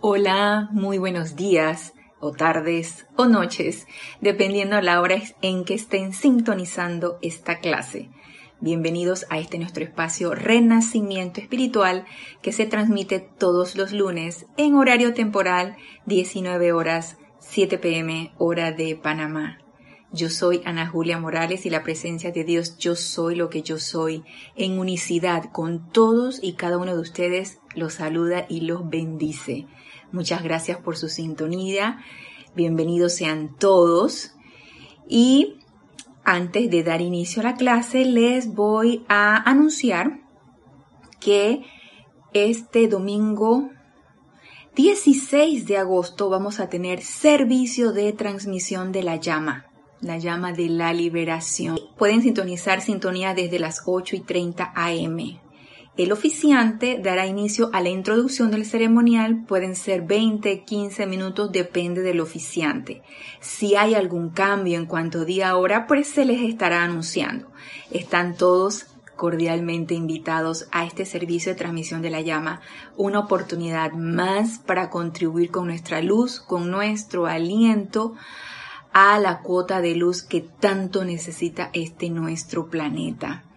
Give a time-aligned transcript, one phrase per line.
[0.00, 3.88] Hola, muy buenos días o tardes o noches,
[4.20, 8.08] dependiendo la hora en que estén sintonizando esta clase.
[8.60, 12.04] Bienvenidos a este nuestro espacio Renacimiento Espiritual
[12.42, 15.76] que se transmite todos los lunes en horario temporal
[16.06, 19.58] 19 horas 7 pm hora de Panamá.
[20.10, 23.78] Yo soy Ana Julia Morales y la presencia de Dios, yo soy lo que yo
[23.78, 24.24] soy,
[24.56, 29.66] en unicidad con todos y cada uno de ustedes, los saluda y los bendice.
[30.12, 31.98] Muchas gracias por su sintonía.
[32.54, 34.32] Bienvenidos sean todos.
[35.08, 35.58] Y
[36.24, 40.20] antes de dar inicio a la clase, les voy a anunciar
[41.20, 41.62] que
[42.32, 43.70] este domingo
[44.76, 49.68] 16 de agosto vamos a tener servicio de transmisión de la llama
[50.00, 51.78] la llama de la liberación.
[51.96, 55.40] Pueden sintonizar sintonía desde las 8 y 30 am.
[55.98, 62.02] El oficiante dará inicio a la introducción del ceremonial, pueden ser 20, 15 minutos, depende
[62.02, 63.02] del oficiante.
[63.40, 67.50] Si hay algún cambio en cuanto día hora, pues se les estará anunciando.
[67.90, 72.60] Están todos cordialmente invitados a este servicio de transmisión de la llama,
[72.96, 78.14] una oportunidad más para contribuir con nuestra luz, con nuestro aliento
[78.92, 83.47] a la cuota de luz que tanto necesita este nuestro planeta.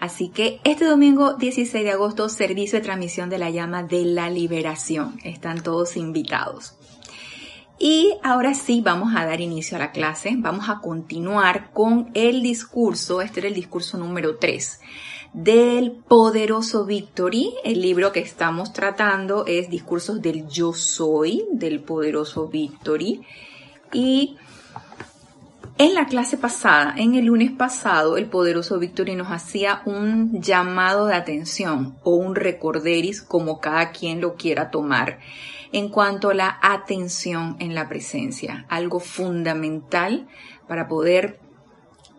[0.00, 4.30] Así que este domingo 16 de agosto, servicio de transmisión de la llama de la
[4.30, 5.18] liberación.
[5.24, 6.74] Están todos invitados.
[7.78, 10.34] Y ahora sí, vamos a dar inicio a la clase.
[10.36, 13.20] Vamos a continuar con el discurso.
[13.20, 14.80] Este era el discurso número 3
[15.32, 17.54] del poderoso Victory.
[17.62, 23.22] El libro que estamos tratando es Discursos del Yo Soy, del poderoso Victory.
[23.92, 24.36] Y
[25.80, 31.06] en la clase pasada, en el lunes pasado, el poderoso Victory nos hacía un llamado
[31.06, 35.20] de atención o un recorderis, como cada quien lo quiera tomar,
[35.72, 40.28] en cuanto a la atención en la presencia, algo fundamental
[40.68, 41.40] para poder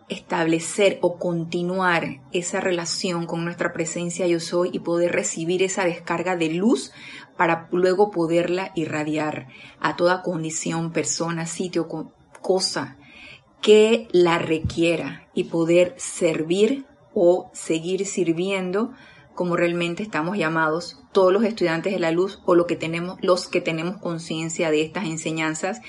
[0.08, 6.34] establecer o continuar esa relación con nuestra presencia yo soy y poder recibir esa descarga
[6.34, 6.90] de luz
[7.36, 9.46] para luego poderla irradiar
[9.78, 11.86] a toda condición, persona, sitio,
[12.40, 12.96] cosa
[13.62, 16.84] que la requiera y poder servir
[17.14, 18.92] o seguir sirviendo
[19.34, 23.48] como realmente estamos llamados todos los estudiantes de la luz o lo que tenemos, los
[23.48, 25.80] que tenemos conciencia de estas enseñanzas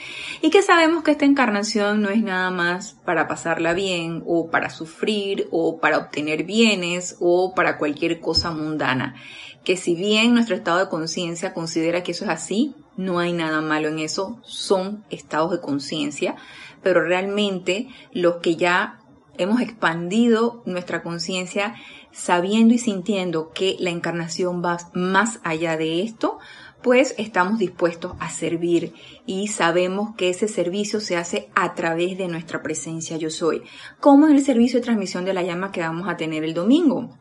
[0.41, 4.69] y que sabemos que esta encarnación no es nada más para pasarla bien o para
[4.69, 9.16] sufrir o para obtener bienes o para cualquier cosa mundana.
[9.63, 13.61] Que si bien nuestro estado de conciencia considera que eso es así, no hay nada
[13.61, 16.35] malo en eso, son estados de conciencia,
[16.83, 18.99] pero realmente los que ya
[19.38, 21.75] hemos expandido nuestra conciencia
[22.11, 26.38] sabiendo y sintiendo que la encarnación va más allá de esto,
[26.83, 28.93] pues estamos dispuestos a servir
[29.25, 33.63] y sabemos que ese servicio se hace a través de nuestra presencia yo soy,
[33.99, 37.17] como en el servicio de transmisión de la llama que vamos a tener el domingo.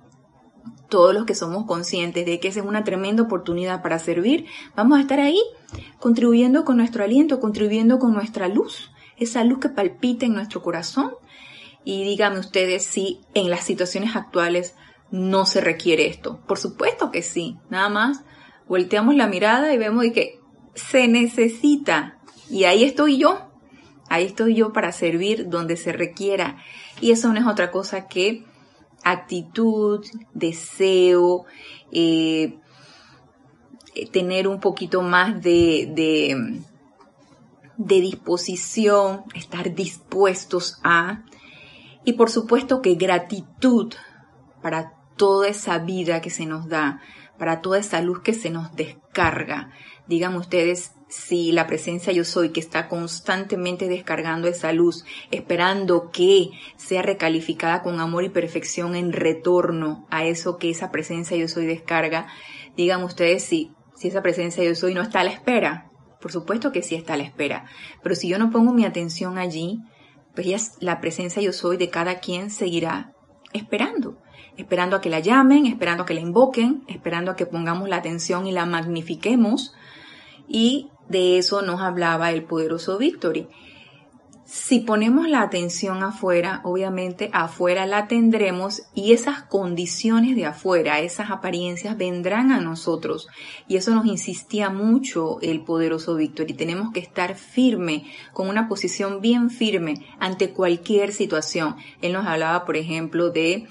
[0.89, 4.47] Todos los que somos conscientes de que esa es una tremenda oportunidad para servir,
[4.77, 5.41] vamos a estar ahí
[5.99, 8.92] contribuyendo con nuestro aliento, contribuyendo con nuestra luz
[9.25, 11.13] esa luz que palpita en nuestro corazón.
[11.85, 14.75] Y díganme ustedes si en las situaciones actuales
[15.11, 16.41] no se requiere esto.
[16.47, 17.57] Por supuesto que sí.
[17.71, 18.23] Nada más
[18.69, 20.41] volteamos la mirada y vemos que
[20.75, 22.19] se necesita.
[22.49, 23.51] Y ahí estoy yo.
[24.09, 26.59] Ahí estoy yo para servir donde se requiera.
[27.01, 28.45] Y eso no es otra cosa que
[29.05, 31.47] actitud, deseo,
[31.91, 32.59] eh,
[34.13, 36.63] tener un poquito más de
[37.77, 41.25] de disposición, estar dispuestos a,
[42.05, 43.95] y por supuesto que gratitud
[44.61, 47.01] para toda esa vida que se nos da,
[47.39, 49.71] para toda esa luz que se nos descarga.
[50.07, 56.51] Digan ustedes si la presencia yo soy que está constantemente descargando esa luz, esperando que
[56.77, 61.67] sea recalificada con amor y perfección en retorno a eso que esa presencia yo soy
[61.67, 62.29] descarga,
[62.77, 65.92] digan ustedes si, si esa presencia yo soy no está a la espera,
[66.23, 67.67] por supuesto que sí está a la espera,
[68.03, 69.81] pero si yo no pongo mi atención allí,
[70.35, 73.13] pues ya la presencia yo soy de cada quien seguirá
[73.53, 74.17] esperando,
[74.57, 77.97] esperando a que la llamen, esperando a que la invoquen, esperando a que pongamos la
[77.97, 79.75] atención y la magnifiquemos.
[80.49, 83.49] Y de eso nos hablaba el poderoso Victory.
[84.55, 91.31] Si ponemos la atención afuera, obviamente afuera la tendremos y esas condiciones de afuera, esas
[91.31, 93.29] apariencias vendrán a nosotros.
[93.67, 98.05] Y eso nos insistía mucho el poderoso Víctor y tenemos que estar firme,
[98.35, 101.77] con una posición bien firme ante cualquier situación.
[102.03, 103.67] Él nos hablaba, por ejemplo, de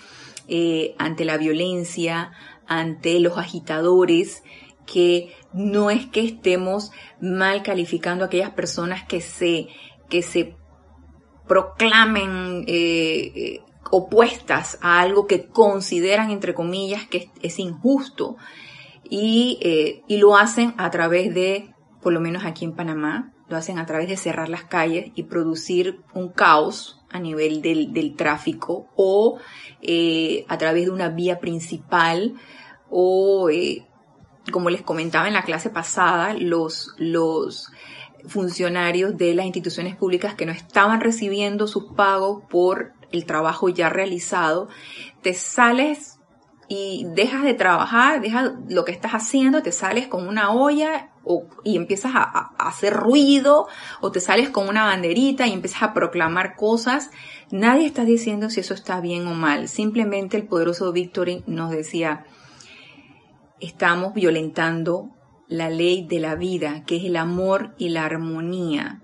[0.47, 2.31] eh, ante la violencia,
[2.65, 4.41] ante los agitadores,
[4.87, 6.91] que no es que estemos
[7.21, 9.67] mal calificando a aquellas personas que se,
[10.09, 10.55] que se
[11.47, 18.37] proclamen eh, eh, opuestas a algo que consideran, entre comillas, que es, injusto.
[19.09, 23.57] Y, eh, y lo hacen a través de, por lo menos aquí en Panamá, lo
[23.57, 28.87] hacen a través de cerrar las calles y producir un caos a nivel del, tráfico
[28.95, 29.39] o
[30.47, 32.35] a través de una vía principal
[32.89, 33.49] o,
[34.51, 37.71] como les comentaba en la clase pasada, los, los
[38.27, 43.89] funcionarios de las instituciones públicas que no estaban recibiendo sus pagos por el trabajo ya
[43.89, 44.69] realizado,
[45.21, 46.19] te sales
[46.67, 51.09] y dejas de trabajar, dejas lo que estás haciendo, te sales con una olla
[51.63, 53.67] y empiezas a, hacer ruido
[53.99, 57.11] o te sales con una banderita y empiezas a proclamar cosas,
[57.51, 59.67] nadie está diciendo si eso está bien o mal.
[59.67, 62.25] Simplemente el poderoso Victory nos decía,
[63.59, 65.09] estamos violentando
[65.51, 69.01] la ley de la vida, que es el amor y la armonía.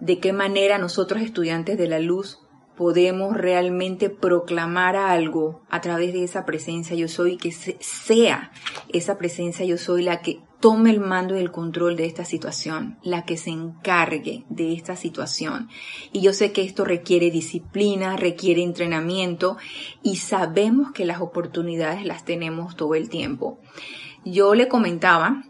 [0.00, 2.40] De qué manera nosotros estudiantes de la luz
[2.74, 8.50] podemos realmente proclamar algo a través de esa presencia yo soy, que sea
[8.88, 12.98] esa presencia yo soy la que tome el mando y el control de esta situación,
[13.02, 15.68] la que se encargue de esta situación.
[16.12, 19.58] Y yo sé que esto requiere disciplina, requiere entrenamiento
[20.02, 23.60] y sabemos que las oportunidades las tenemos todo el tiempo.
[24.26, 25.44] Yo le comentaba,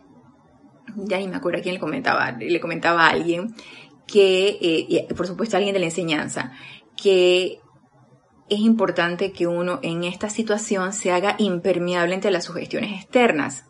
[0.97, 3.55] ya ni me acuerdo a quién le comentaba, le comentaba a alguien
[4.07, 6.53] que, eh, por supuesto alguien de la enseñanza,
[6.95, 7.59] que
[8.51, 13.65] es importante que uno en esta situación se haga impermeable ante las sugestiones externas.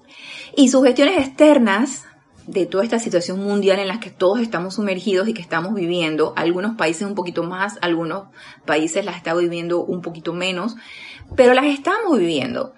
[0.57, 2.05] Y sugestiones externas
[2.47, 6.33] de toda esta situación mundial en la que todos estamos sumergidos y que estamos viviendo,
[6.37, 8.29] algunos países un poquito más, algunos
[8.65, 10.77] países las están viviendo un poquito menos,
[11.35, 12.75] pero las estamos viviendo.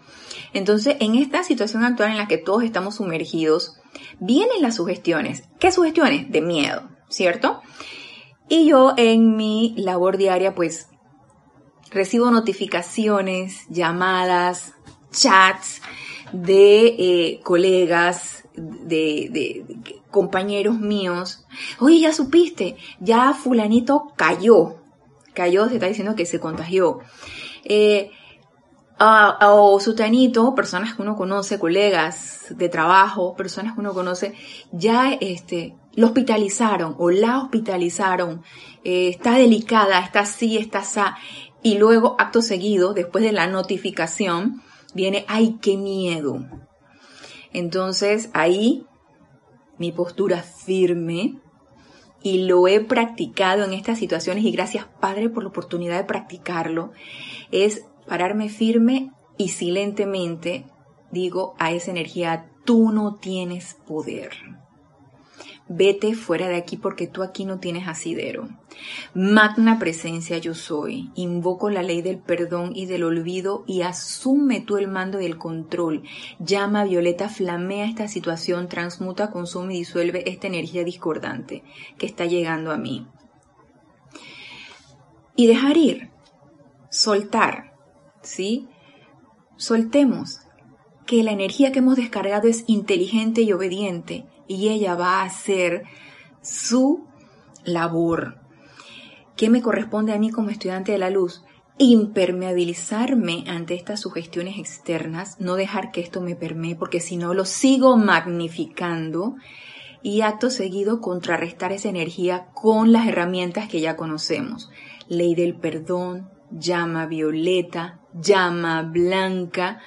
[0.54, 3.78] Entonces, en esta situación actual en la que todos estamos sumergidos,
[4.18, 5.44] vienen las sugestiones.
[5.60, 6.30] ¿Qué sugestiones?
[6.30, 7.60] De miedo, ¿cierto?
[8.48, 10.88] Y yo en mi labor diaria pues
[11.90, 14.72] recibo notificaciones, llamadas,
[15.10, 15.82] chats
[16.32, 19.64] de eh, colegas, de,
[20.10, 21.44] compañeros míos.
[21.80, 24.76] Oye, ya supiste, ya fulanito cayó.
[25.34, 27.00] Cayó, se está diciendo que se contagió.
[27.64, 28.10] Eh,
[29.00, 34.34] o sutanito, personas que uno conoce, colegas de trabajo, personas que uno conoce,
[34.72, 38.42] ya este, lo hospitalizaron o la hospitalizaron,
[38.82, 41.00] eh, está delicada, está así, está así,
[41.62, 44.62] y luego, acto seguido, después de la notificación,
[44.94, 46.46] viene, ay, qué miedo.
[47.52, 48.86] Entonces, ahí
[49.78, 51.38] mi postura firme
[52.22, 56.92] y lo he practicado en estas situaciones y gracias Padre por la oportunidad de practicarlo,
[57.52, 60.66] es pararme firme y silentemente
[61.12, 64.32] digo a esa energía, tú no tienes poder
[65.68, 68.48] vete fuera de aquí porque tú aquí no tienes asidero.
[69.14, 74.76] Magna presencia yo soy, invoco la ley del perdón y del olvido y asume tú
[74.76, 76.04] el mando y el control.
[76.38, 81.62] Llama Violeta, flamea esta situación, transmuta, consume y disuelve esta energía discordante
[81.98, 83.06] que está llegando a mí.
[85.36, 86.10] Y dejar ir,
[86.90, 87.74] soltar,
[88.22, 88.68] ¿sí?
[89.56, 90.40] Soltemos,
[91.06, 95.84] que la energía que hemos descargado es inteligente y obediente y ella va a hacer
[96.42, 97.06] su
[97.64, 98.40] labor.
[99.36, 101.44] ¿Qué me corresponde a mí como estudiante de la luz?
[101.78, 107.44] Impermeabilizarme ante estas sugestiones externas, no dejar que esto me permee, porque si no lo
[107.44, 109.36] sigo magnificando
[110.02, 114.70] y acto seguido contrarrestar esa energía con las herramientas que ya conocemos.
[115.08, 119.80] Ley del perdón, llama violeta, llama blanca,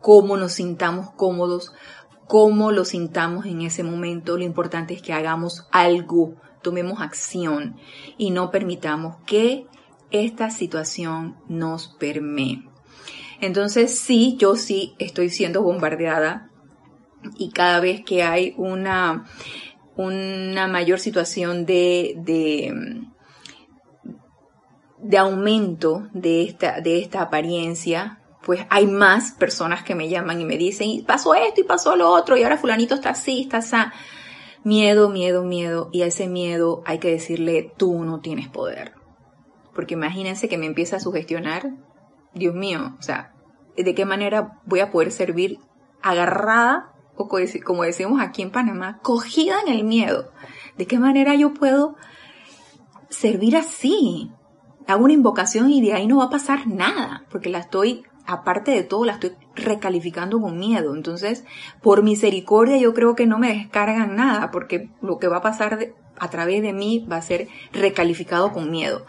[0.00, 1.72] cómo nos sintamos cómodos,
[2.30, 7.74] cómo lo sintamos en ese momento, lo importante es que hagamos algo, tomemos acción
[8.18, 9.66] y no permitamos que
[10.12, 12.62] esta situación nos permee.
[13.40, 16.48] Entonces sí, yo sí estoy siendo bombardeada
[17.36, 19.24] y cada vez que hay una,
[19.96, 23.02] una mayor situación de, de,
[24.98, 28.19] de aumento de esta, de esta apariencia,
[28.50, 31.94] pues hay más personas que me llaman y me dicen, y pasó esto y pasó
[31.94, 33.76] lo otro, y ahora fulanito está así, está así.
[34.64, 35.88] Miedo, miedo, miedo.
[35.92, 38.94] Y a ese miedo hay que decirle, tú no tienes poder.
[39.72, 41.70] Porque imagínense que me empieza a sugestionar,
[42.34, 43.34] Dios mío, o sea,
[43.76, 45.60] ¿de qué manera voy a poder servir
[46.02, 47.28] agarrada, o
[47.64, 50.32] como decimos aquí en Panamá, cogida en el miedo?
[50.76, 51.94] ¿De qué manera yo puedo
[53.10, 54.32] servir así?
[54.88, 58.70] Hago una invocación y de ahí no va a pasar nada, porque la estoy aparte
[58.70, 60.94] de todo, la estoy recalificando con miedo.
[60.94, 61.44] Entonces,
[61.82, 65.94] por misericordia, yo creo que no me descargan nada, porque lo que va a pasar
[66.18, 69.04] a través de mí va a ser recalificado con miedo.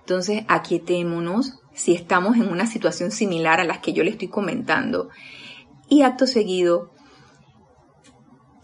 [0.00, 5.08] Entonces, aquietémonos si estamos en una situación similar a las que yo le estoy comentando.
[5.88, 6.90] Y acto seguido,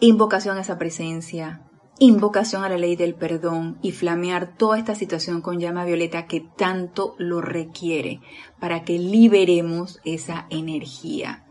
[0.01, 1.63] invocación a esa presencia,
[1.99, 6.41] invocación a la ley del perdón y flamear toda esta situación con llama violeta que
[6.41, 8.21] tanto lo requiere
[8.59, 11.45] para que liberemos esa energía.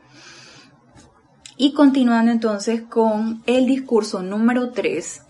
[1.57, 5.21] Y continuando entonces con el discurso número 3,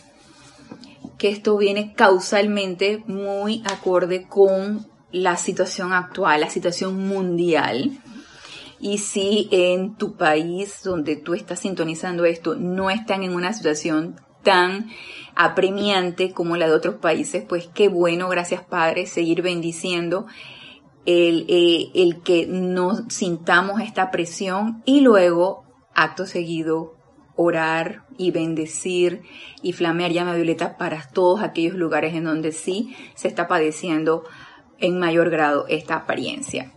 [1.18, 8.00] que esto viene causalmente muy acorde con la situación actual, la situación mundial.
[8.80, 14.16] Y si en tu país donde tú estás sintonizando esto no están en una situación
[14.44, 14.90] tan
[15.36, 20.26] apremiante como la de otros países, pues qué bueno, gracias Padre, seguir bendiciendo
[21.06, 26.96] el, eh, el que no sintamos esta presión y luego, acto seguido,
[27.36, 29.24] orar y bendecir
[29.62, 34.24] y flamear llama violeta para todos aquellos lugares en donde sí se está padeciendo
[34.80, 36.74] en mayor grado esta apariencia.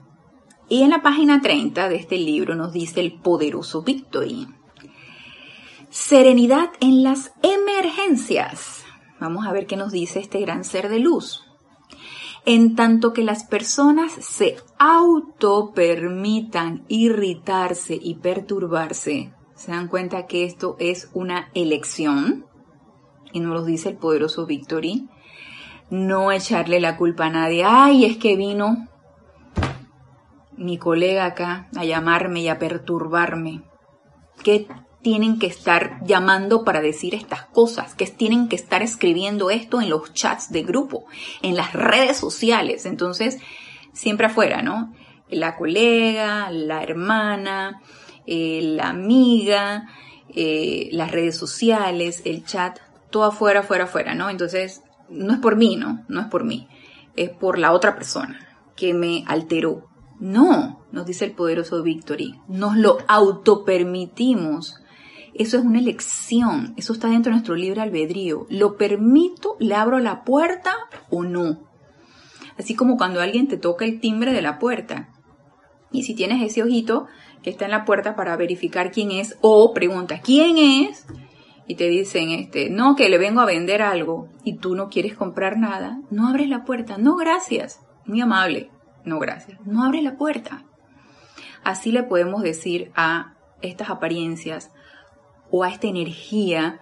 [0.68, 4.48] Y en la página 30 de este libro nos dice el poderoso Victory.
[5.94, 8.84] Serenidad en las emergencias.
[9.20, 11.44] Vamos a ver qué nos dice este gran ser de luz.
[12.44, 20.42] En tanto que las personas se auto permitan irritarse y perturbarse, se dan cuenta que
[20.42, 22.44] esto es una elección,
[23.32, 25.08] y nos lo dice el poderoso Victory,
[25.90, 27.62] no echarle la culpa a nadie.
[27.64, 28.88] Ay, es que vino
[30.56, 33.62] mi colega acá a llamarme y a perturbarme.
[34.42, 34.66] ¿Qué
[35.04, 39.90] tienen que estar llamando para decir estas cosas, que tienen que estar escribiendo esto en
[39.90, 41.04] los chats de grupo,
[41.42, 42.86] en las redes sociales.
[42.86, 43.36] Entonces,
[43.92, 44.94] siempre afuera, ¿no?
[45.28, 47.82] La colega, la hermana,
[48.26, 49.90] eh, la amiga,
[50.30, 52.78] eh, las redes sociales, el chat,
[53.10, 54.30] todo afuera, afuera, afuera, ¿no?
[54.30, 56.02] Entonces, no es por mí, ¿no?
[56.08, 56.66] No es por mí,
[57.14, 59.86] es por la otra persona que me alteró.
[60.18, 64.80] No, nos dice el poderoso Victory, nos lo autopermitimos
[65.34, 68.46] eso es una elección, eso está dentro de nuestro libre albedrío.
[68.50, 69.56] ¿Lo permito?
[69.58, 70.72] ¿Le abro la puerta
[71.10, 71.68] o no?
[72.58, 75.08] Así como cuando alguien te toca el timbre de la puerta.
[75.90, 77.06] Y si tienes ese ojito
[77.42, 81.06] que está en la puerta para verificar quién es o pregunta quién es
[81.66, 85.14] y te dicen este, no, que le vengo a vender algo y tú no quieres
[85.14, 86.98] comprar nada, no abres la puerta.
[86.98, 87.80] No, gracias.
[88.06, 88.70] Muy amable.
[89.04, 89.58] No, gracias.
[89.66, 90.64] No abre la puerta.
[91.62, 94.70] Así le podemos decir a estas apariencias,
[95.50, 96.80] o a esta energía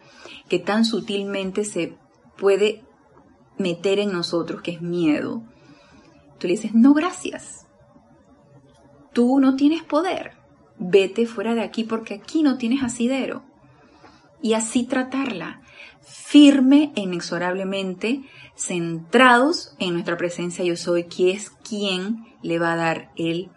[0.48, 1.96] que tan sutilmente se
[2.36, 2.82] puede
[3.58, 5.42] meter en nosotros, que es miedo.
[6.38, 7.66] Tú le dices, no, gracias.
[9.12, 10.32] Tú no tienes poder.
[10.78, 13.44] Vete fuera de aquí porque aquí no tienes asidero.
[14.40, 15.62] Y así tratarla,
[16.00, 18.22] firme e inexorablemente,
[18.56, 23.50] centrados en nuestra presencia yo soy, que es quien le va a dar el,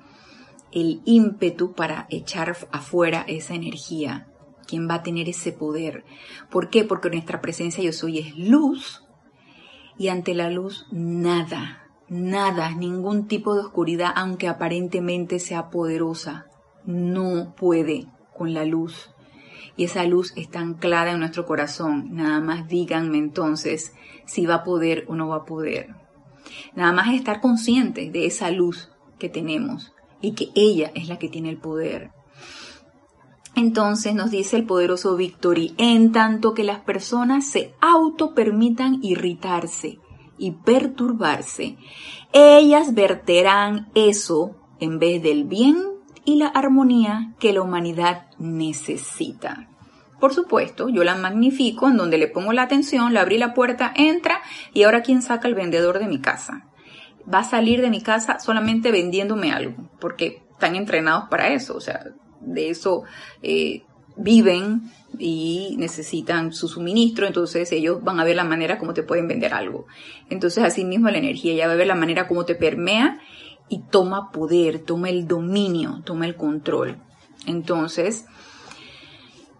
[0.71, 4.27] el ímpetu para echar afuera esa energía
[4.65, 6.03] quien va a tener ese poder.
[6.49, 6.83] ¿Por qué?
[6.83, 9.03] Porque nuestra presencia yo soy es luz
[9.97, 16.47] y ante la luz nada, nada, ningún tipo de oscuridad, aunque aparentemente sea poderosa,
[16.85, 19.11] no puede con la luz.
[19.77, 22.09] Y esa luz está anclada en nuestro corazón.
[22.11, 23.93] Nada más díganme entonces
[24.25, 25.95] si va a poder o no va a poder.
[26.75, 31.29] Nada más estar conscientes de esa luz que tenemos y que ella es la que
[31.29, 32.11] tiene el poder.
[33.55, 39.99] Entonces nos dice el poderoso Victory, en tanto que las personas se auto permitan irritarse
[40.37, 41.77] y perturbarse,
[42.33, 45.77] ellas verterán eso en vez del bien
[46.25, 49.69] y la armonía que la humanidad necesita.
[50.19, 53.93] Por supuesto, yo la magnifico en donde le pongo la atención, le abrí la puerta,
[53.95, 54.41] entra
[54.73, 56.67] y ahora quién saca el vendedor de mi casa.
[57.31, 61.81] Va a salir de mi casa solamente vendiéndome algo, porque están entrenados para eso, o
[61.81, 62.03] sea,
[62.41, 63.03] de eso
[63.41, 63.83] eh,
[64.17, 69.27] viven y necesitan su suministro, entonces ellos van a ver la manera como te pueden
[69.27, 69.85] vender algo.
[70.29, 73.19] Entonces así mismo la energía ya va a ver la manera como te permea
[73.69, 76.97] y toma poder, toma el dominio, toma el control.
[77.45, 78.25] Entonces,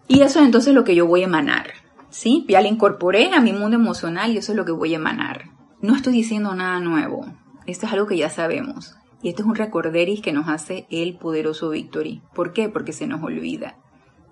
[0.08, 1.72] y eso es entonces lo que yo voy a emanar,
[2.10, 2.44] ¿sí?
[2.48, 5.50] Ya le incorporé a mi mundo emocional y eso es lo que voy a emanar.
[5.80, 7.26] No estoy diciendo nada nuevo,
[7.66, 8.95] esto es algo que ya sabemos.
[9.22, 12.22] Y este es un recorderis que nos hace el poderoso Victory.
[12.34, 12.68] ¿Por qué?
[12.68, 13.76] Porque se nos olvida.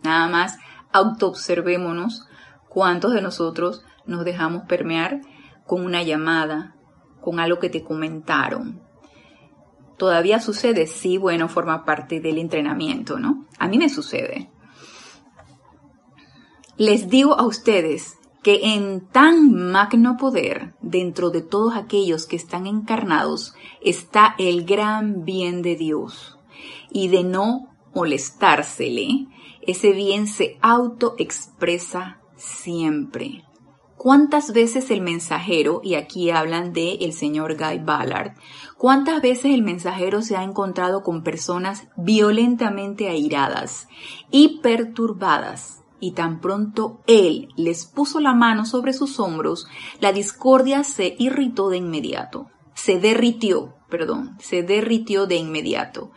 [0.03, 0.59] Nada más
[0.93, 2.29] autoobservémonos
[2.69, 5.21] cuántos de nosotros nos dejamos permear
[5.67, 6.77] con una llamada,
[7.21, 8.83] con algo que te comentaron.
[9.97, 10.87] ¿Todavía sucede?
[10.87, 13.47] Sí, bueno, forma parte del entrenamiento, ¿no?
[13.59, 14.51] A mí me sucede.
[16.77, 22.67] Les digo a ustedes que en tan magno poder dentro de todos aquellos que están
[22.67, 26.39] encarnados está el gran bien de Dios
[26.93, 29.27] y de no molestársele,
[29.63, 33.45] ese bien se autoexpresa siempre.
[33.97, 38.33] ¿Cuántas veces el mensajero, y aquí hablan de el señor Guy Ballard,
[38.77, 43.89] cuántas veces el mensajero se ha encontrado con personas violentamente airadas
[44.31, 45.84] y perturbadas?
[46.01, 49.67] Y tan pronto él les puso la mano sobre sus hombros,
[50.01, 52.51] la discordia se irritó de inmediato.
[52.75, 56.11] Se derritió, perdón, se derritió de inmediato.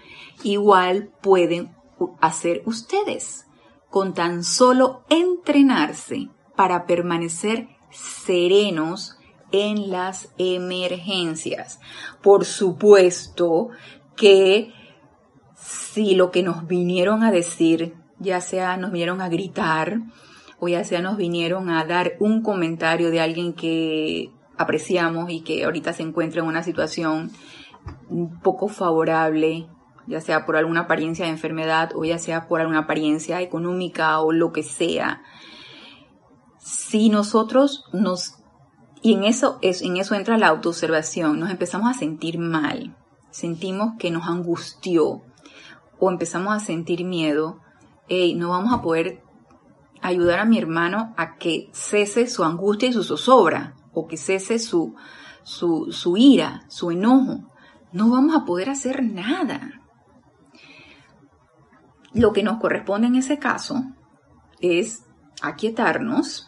[0.43, 1.75] Igual pueden
[2.19, 3.45] hacer ustedes
[3.89, 9.17] con tan solo entrenarse para permanecer serenos
[9.51, 11.79] en las emergencias.
[12.21, 13.69] Por supuesto
[14.15, 14.73] que
[15.55, 19.99] si lo que nos vinieron a decir, ya sea nos vinieron a gritar
[20.59, 25.65] o ya sea nos vinieron a dar un comentario de alguien que apreciamos y que
[25.65, 27.31] ahorita se encuentra en una situación
[28.09, 29.67] un poco favorable,
[30.07, 34.31] ya sea por alguna apariencia de enfermedad o ya sea por alguna apariencia económica o
[34.31, 35.21] lo que sea,
[36.59, 38.39] si nosotros nos,
[39.01, 42.97] y en eso, es, en eso entra la autoobservación, nos empezamos a sentir mal,
[43.29, 45.21] sentimos que nos angustió
[45.99, 47.61] o empezamos a sentir miedo,
[48.09, 49.21] no vamos a poder
[50.01, 54.59] ayudar a mi hermano a que cese su angustia y su zozobra, o que cese
[54.59, 54.95] su,
[55.43, 57.51] su, su ira, su enojo.
[57.91, 59.81] No vamos a poder hacer nada.
[62.13, 63.83] Lo que nos corresponde en ese caso
[64.59, 65.05] es
[65.41, 66.47] aquietarnos,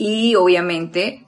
[0.00, 1.26] y obviamente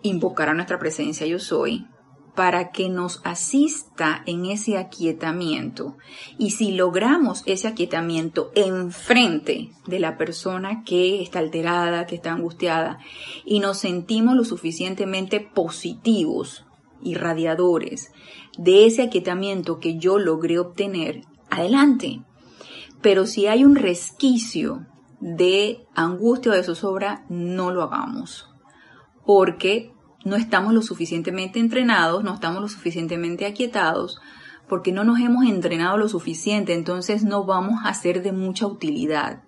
[0.00, 1.86] invocar a nuestra presencia yo soy
[2.34, 5.96] para que nos asista en ese aquietamiento.
[6.38, 12.98] Y si logramos ese aquietamiento enfrente de la persona que está alterada, que está angustiada,
[13.44, 16.64] y nos sentimos lo suficientemente positivos
[17.02, 18.10] y radiadores
[18.58, 22.22] de ese aquietamiento que yo logré obtener, adelante.
[23.00, 24.86] Pero si hay un resquicio
[25.20, 28.48] de angustia o de zozobra, no lo hagamos.
[29.24, 29.93] Porque
[30.24, 34.20] no estamos lo suficientemente entrenados, no estamos lo suficientemente aquietados,
[34.68, 39.42] porque no nos hemos entrenado lo suficiente, entonces no vamos a ser de mucha utilidad.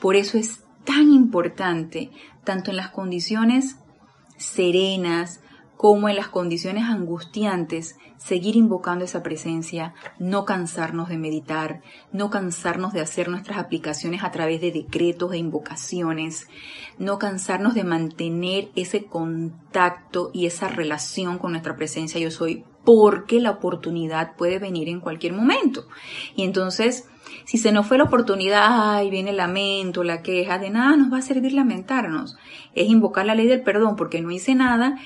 [0.00, 2.10] Por eso es tan importante,
[2.44, 3.76] tanto en las condiciones
[4.36, 5.40] serenas,
[5.82, 12.92] como en las condiciones angustiantes, seguir invocando esa presencia, no cansarnos de meditar, no cansarnos
[12.92, 16.46] de hacer nuestras aplicaciones a través de decretos e invocaciones,
[16.98, 23.40] no cansarnos de mantener ese contacto y esa relación con nuestra presencia yo soy, porque
[23.40, 25.88] la oportunidad puede venir en cualquier momento.
[26.36, 27.08] Y entonces,
[27.44, 31.12] si se nos fue la oportunidad, ay, viene el lamento, la queja, de nada nos
[31.12, 32.36] va a servir lamentarnos.
[32.74, 34.96] Es invocar la ley del perdón porque no hice nada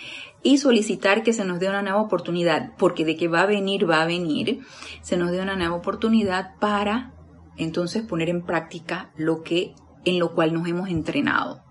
[0.46, 3.90] y solicitar que se nos dé una nueva oportunidad, porque de que va a venir,
[3.90, 4.60] va a venir,
[5.02, 7.12] se nos dé una nueva oportunidad para
[7.56, 11.64] entonces poner en práctica lo que en lo cual nos hemos entrenado.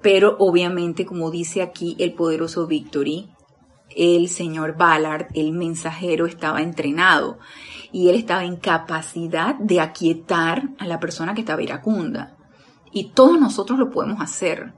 [0.00, 3.28] Pero obviamente, como dice aquí el poderoso Victory,
[3.94, 7.38] el señor Ballard, el mensajero, estaba entrenado
[7.92, 12.34] y él estaba en capacidad de aquietar a la persona que estaba iracunda.
[12.92, 14.72] Y todos nosotros lo podemos hacer.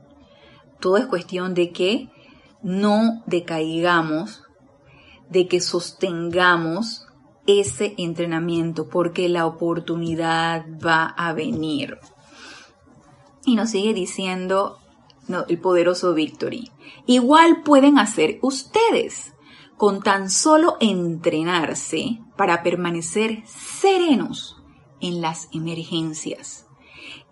[0.80, 2.10] Todo es cuestión de que
[2.66, 4.42] no decaigamos,
[5.30, 7.06] de que sostengamos
[7.46, 11.98] ese entrenamiento, porque la oportunidad va a venir.
[13.44, 14.78] Y nos sigue diciendo
[15.48, 16.72] el poderoso Victory.
[17.06, 19.32] Igual pueden hacer ustedes
[19.76, 24.56] con tan solo entrenarse para permanecer serenos
[25.00, 26.66] en las emergencias.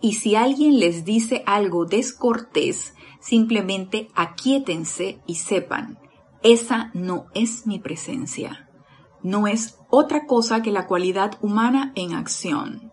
[0.01, 2.94] Y si alguien les dice algo descortés,
[3.25, 5.99] Simplemente aquíétense y sepan,
[6.43, 8.69] esa no es mi presencia.
[9.23, 12.93] No es otra cosa que la cualidad humana en acción.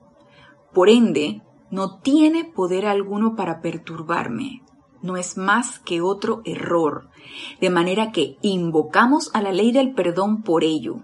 [0.74, 4.62] Por ende, no tiene poder alguno para perturbarme.
[5.02, 7.10] No es más que otro error.
[7.60, 11.02] De manera que invocamos a la ley del perdón por ello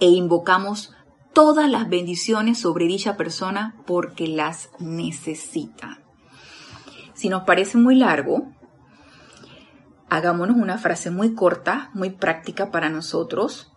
[0.00, 0.92] e invocamos
[1.32, 6.02] todas las bendiciones sobre dicha persona porque las necesita.
[7.14, 8.52] Si nos parece muy largo,
[10.08, 13.72] hagámonos una frase muy corta, muy práctica para nosotros,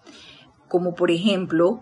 [0.68, 1.82] como por ejemplo,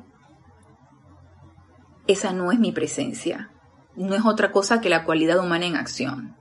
[2.07, 3.51] esa no es mi presencia,
[3.95, 6.35] no es otra cosa que la cualidad humana en acción,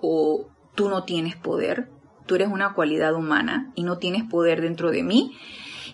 [0.00, 1.90] o tú no tienes poder,
[2.26, 5.36] tú eres una cualidad humana y no tienes poder dentro de mí,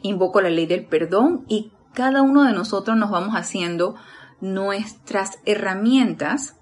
[0.03, 3.95] invoco la ley del perdón y cada uno de nosotros nos vamos haciendo
[4.41, 6.57] nuestras herramientas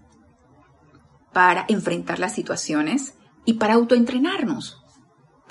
[1.32, 4.81] para enfrentar las situaciones y para autoentrenarnos,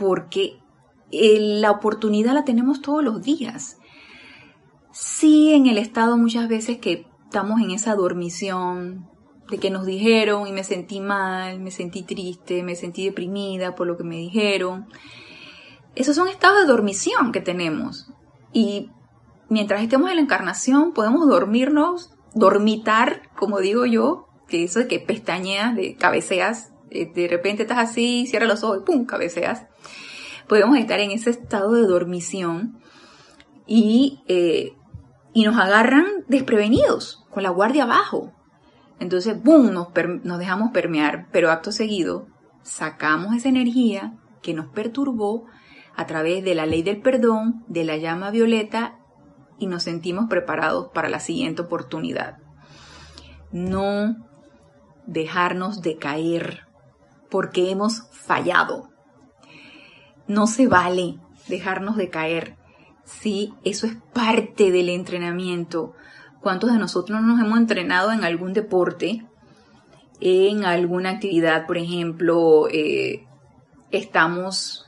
[0.02, 0.58] porque
[1.12, 3.78] eh, la oportunidad la tenemos todos los días.
[4.92, 9.08] Sí, en el estado muchas veces que estamos en esa dormición,
[9.52, 13.86] de que nos dijeron y me sentí mal, me sentí triste, me sentí deprimida por
[13.86, 14.88] lo que me dijeron.
[15.94, 18.12] Esos son estados de dormición que tenemos.
[18.54, 18.90] Y
[19.50, 25.00] mientras estemos en la encarnación podemos dormirnos, dormitar, como digo yo, que eso de que
[25.00, 29.68] pestañeas, de cabeceas, eh, de repente estás así, cierra los ojos y pum, cabeceas.
[30.52, 32.78] Podemos estar en ese estado de dormición
[33.66, 34.74] y, eh,
[35.32, 38.34] y nos agarran desprevenidos, con la guardia abajo.
[39.00, 39.88] Entonces, ¡boom!, nos,
[40.26, 42.28] nos dejamos permear, pero acto seguido
[42.64, 45.46] sacamos esa energía que nos perturbó
[45.96, 49.00] a través de la ley del perdón, de la llama violeta
[49.58, 52.40] y nos sentimos preparados para la siguiente oportunidad.
[53.54, 54.18] No
[55.08, 56.68] dejarnos de caer
[57.30, 58.91] porque hemos fallado.
[60.28, 61.16] No se vale
[61.48, 62.56] dejarnos de caer.
[63.04, 65.94] Sí, eso es parte del entrenamiento.
[66.42, 69.26] ¿Cuántos de nosotros nos hemos entrenado en algún deporte,
[70.20, 71.68] en alguna actividad?
[71.68, 73.26] Por ejemplo, eh,
[73.92, 74.88] estamos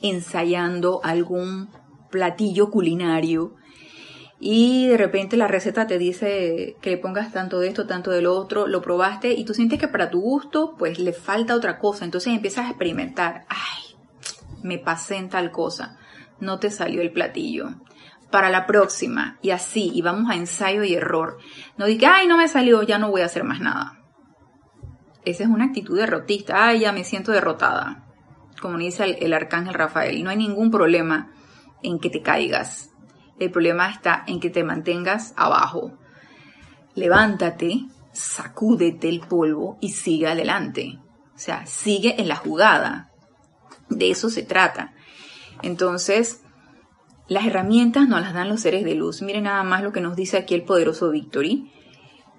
[0.00, 1.68] ensayando algún
[2.10, 3.56] platillo culinario
[4.42, 8.22] y de repente la receta te dice que le pongas tanto de esto, tanto de
[8.22, 11.78] lo otro, lo probaste y tú sientes que para tu gusto pues le falta otra
[11.78, 13.89] cosa, entonces empiezas a experimentar, ay,
[14.62, 15.98] me pasé en tal cosa,
[16.40, 17.70] no te salió el platillo
[18.30, 21.38] para la próxima y así, y vamos a ensayo y error.
[21.76, 23.98] No diga, ay, no me salió, ya no voy a hacer más nada.
[25.24, 28.04] Esa es una actitud derrotista, ay, ya me siento derrotada.
[28.60, 31.32] Como dice el, el arcángel Rafael, no hay ningún problema
[31.82, 32.90] en que te caigas.
[33.38, 35.98] El problema está en que te mantengas abajo.
[36.94, 40.98] Levántate, sacúdete el polvo y sigue adelante.
[41.34, 43.09] O sea, sigue en la jugada.
[43.90, 44.94] De eso se trata.
[45.62, 46.40] Entonces,
[47.28, 49.22] las herramientas nos las dan los seres de luz.
[49.22, 51.70] Miren nada más lo que nos dice aquí el poderoso Victory.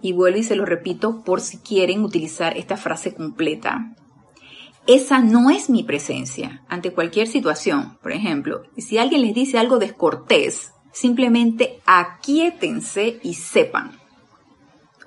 [0.02, 3.94] Y vuelvo y se lo repito por si quieren utilizar esta frase completa.
[4.88, 8.00] Esa no es mi presencia ante cualquier situación.
[8.02, 13.92] Por ejemplo, si alguien les dice algo descortés, simplemente aquíétense y sepan.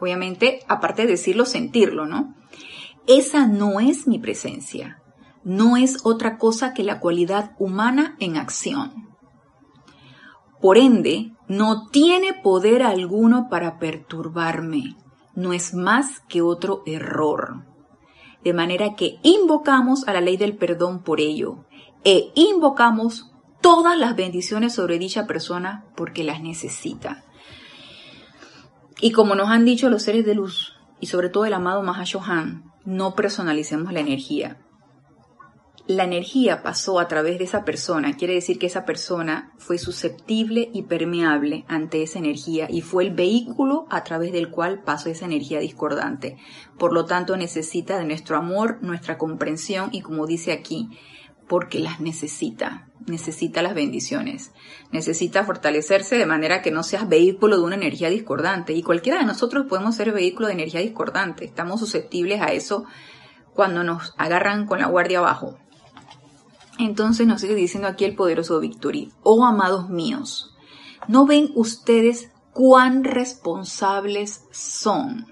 [0.00, 2.34] Obviamente, aparte de decirlo, sentirlo, ¿no?
[3.06, 5.02] Esa no es mi presencia.
[5.44, 9.10] No es otra cosa que la cualidad humana en acción.
[10.58, 14.96] Por ende, no tiene poder alguno para perturbarme.
[15.34, 17.66] No es más que otro error.
[18.42, 21.66] De manera que invocamos a la ley del perdón por ello
[22.04, 23.30] e invocamos
[23.60, 27.24] todas las bendiciones sobre dicha persona porque las necesita.
[28.98, 32.72] Y como nos han dicho los seres de luz, y sobre todo el amado Mahashohan,
[32.86, 34.63] no personalicemos la energía
[35.86, 40.70] la energía pasó a través de esa persona, quiere decir que esa persona fue susceptible
[40.72, 45.26] y permeable ante esa energía y fue el vehículo a través del cual pasó esa
[45.26, 46.38] energía discordante.
[46.78, 50.88] Por lo tanto, necesita de nuestro amor, nuestra comprensión y como dice aquí,
[51.48, 54.52] porque las necesita, necesita las bendiciones,
[54.90, 58.72] necesita fortalecerse de manera que no seas vehículo de una energía discordante.
[58.72, 62.86] Y cualquiera de nosotros podemos ser vehículo de energía discordante, estamos susceptibles a eso
[63.52, 65.58] cuando nos agarran con la guardia abajo.
[66.78, 70.54] Entonces nos sigue diciendo aquí el poderoso Victory, oh amados míos,
[71.06, 75.26] ¿no ven ustedes cuán responsables son?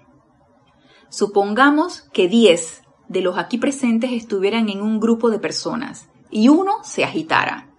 [1.11, 6.77] Supongamos que 10 de los aquí presentes estuvieran en un grupo de personas y uno
[6.83, 7.75] se agitara,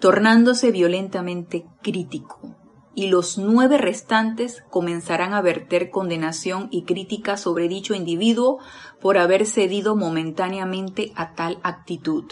[0.00, 2.56] tornándose violentamente crítico,
[2.94, 8.58] y los nueve restantes comenzarán a verter condenación y crítica sobre dicho individuo
[9.00, 12.24] por haber cedido momentáneamente a tal actitud.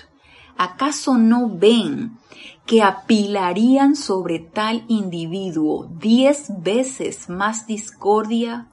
[0.56, 2.18] ¿Acaso no ven
[2.66, 8.68] que apilarían sobre tal individuo diez veces más discordia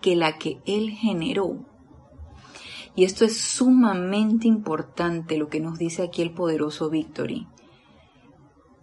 [0.00, 1.64] que la que él generó?
[2.94, 7.46] Y esto es sumamente importante lo que nos dice aquí el poderoso Victory.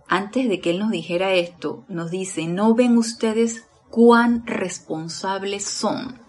[0.07, 6.19] Antes de que él nos dijera esto, nos dice, ¿no ven ustedes cuán responsables son?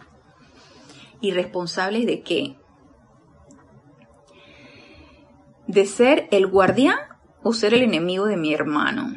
[1.21, 2.57] ¿Y responsables de qué?
[5.69, 6.99] De ser el guardián
[7.43, 9.15] o ser el enemigo de mi hermano.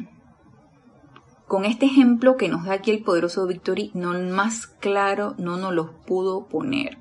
[1.48, 5.72] Con este ejemplo que nos da aquí el poderoso Victory, no más claro no nos
[5.74, 6.98] lo pudo poner.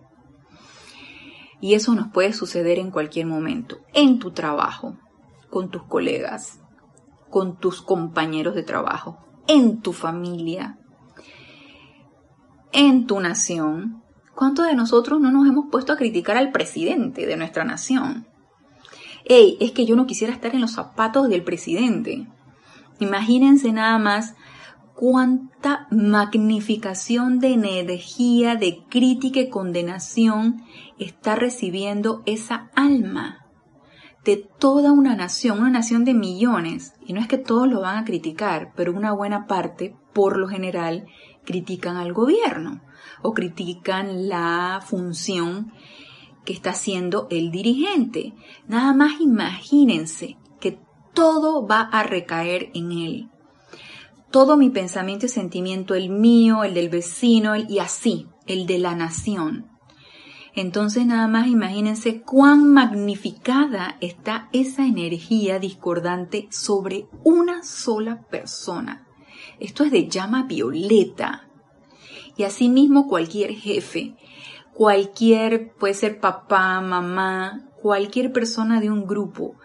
[1.59, 4.97] Y eso nos puede suceder en cualquier momento, en tu trabajo,
[5.49, 6.59] con tus colegas,
[7.29, 10.79] con tus compañeros de trabajo, en tu familia,
[12.71, 14.01] en tu nación.
[14.33, 18.30] ¿Cuántos de nosotros no nos hemos puesto a criticar al presidente de nuestra nación?
[19.31, 22.27] Ey, es que yo no quisiera estar en los zapatos del presidente.
[22.99, 24.35] Imagínense nada más
[24.93, 30.65] cuánta magnificación de energía, de crítica y condenación
[30.99, 33.45] está recibiendo esa alma
[34.25, 36.95] de toda una nación, una nación de millones.
[37.05, 40.49] Y no es que todos lo van a criticar, pero una buena parte, por lo
[40.49, 41.05] general,
[41.45, 42.81] critican al gobierno
[43.21, 45.71] o critican la función
[46.45, 48.33] que está haciendo el dirigente.
[48.67, 50.79] Nada más imagínense que
[51.13, 53.31] todo va a recaer en él
[54.31, 58.95] todo mi pensamiento y sentimiento, el mío, el del vecino y así, el de la
[58.95, 59.67] nación.
[60.55, 69.07] Entonces nada más imagínense cuán magnificada está esa energía discordante sobre una sola persona.
[69.59, 71.47] Esto es de llama violeta.
[72.37, 74.15] Y asimismo cualquier jefe,
[74.73, 79.55] cualquier, puede ser papá, mamá, cualquier persona de un grupo,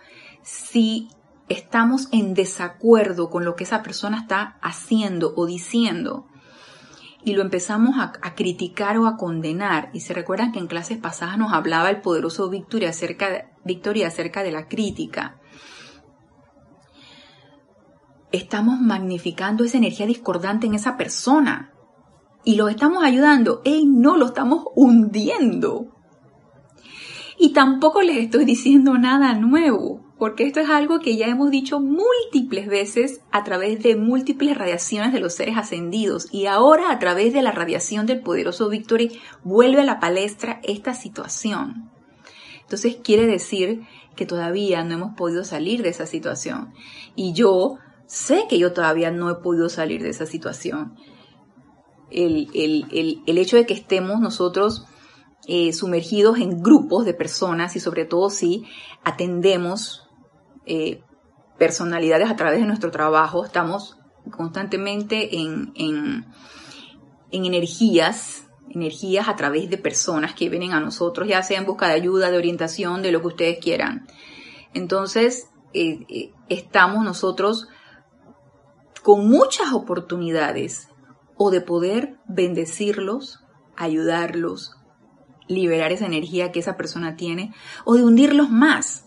[0.42, 1.08] si
[1.48, 6.26] estamos en desacuerdo con lo que esa persona está haciendo o diciendo
[7.26, 9.90] y lo empezamos a, criticar o a condenar.
[9.92, 13.28] Y se recuerdan que en clases pasadas nos hablaba el poderoso Victoria acerca
[13.64, 15.36] de, acerca de la crítica.
[18.30, 21.72] Estamos magnificando esa energía discordante en esa persona
[22.46, 23.60] y lo estamos ayudando.
[23.64, 24.16] ¡Ey, no!
[24.16, 25.88] Lo estamos hundiendo.
[27.38, 31.80] Y tampoco les estoy diciendo nada nuevo porque esto es algo que ya hemos dicho
[31.80, 37.34] múltiples veces a través de múltiples radiaciones de los seres ascendidos y ahora a través
[37.34, 41.90] de la radiación del poderoso Victory vuelve a la palestra esta situación.
[42.62, 43.82] Entonces quiere decir
[44.14, 46.72] que todavía no hemos podido salir de esa situación
[47.14, 50.96] y yo sé que yo todavía no he podido salir de esa situación.
[52.10, 52.48] El,
[53.26, 54.86] hecho de que estemos nosotros
[55.46, 58.64] eh, sumergidos en grupos de personas y sobre todo si
[59.04, 60.08] atendemos
[60.66, 61.02] eh,
[61.58, 63.96] personalidades a través de nuestro trabajo, estamos
[64.30, 66.26] constantemente en, en,
[67.30, 71.94] energías, energías a través de personas que vienen a nosotros, ya sea en busca de
[71.94, 74.06] ayuda, de orientación, de lo que ustedes quieran.
[74.74, 77.68] Entonces, eh, estamos nosotros
[79.02, 80.88] con muchas oportunidades
[81.36, 83.40] o de poder bendecirlos,
[83.76, 84.72] ayudarlos,
[85.48, 87.52] liberar esa energía que esa persona tiene,
[87.84, 89.04] o de hundirlos más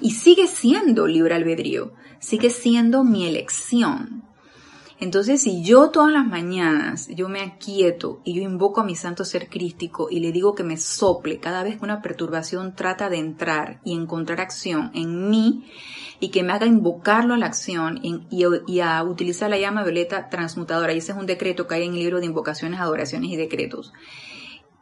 [0.00, 4.24] y sigue siendo libre albedrío, sigue siendo mi elección.
[5.00, 9.24] Entonces, si yo todas las mañanas yo me aquieto y yo invoco a mi santo
[9.24, 13.18] ser crístico y le digo que me sople cada vez que una perturbación trata de
[13.18, 15.68] entrar y encontrar acción en mí
[16.20, 20.28] y que me haga invocarlo a la acción y, y, a utilizar la llama violeta
[20.28, 23.36] transmutadora, y ese es un decreto que hay en el libro de invocaciones, adoraciones y
[23.36, 23.92] decretos.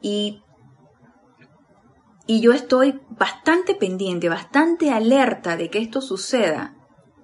[0.01, 0.43] Y
[2.27, 6.77] y yo estoy bastante pendiente, bastante alerta de que esto suceda,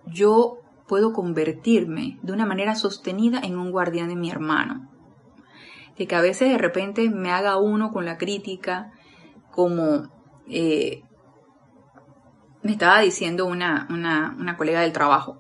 [0.07, 0.58] yo
[0.89, 4.91] puedo convertirme de una manera sostenida en un guardián de mi hermano.
[5.97, 8.93] De que a veces de repente me haga uno con la crítica,
[9.51, 10.09] como
[10.49, 11.03] eh,
[12.63, 15.39] me estaba diciendo una, una, una colega del trabajo.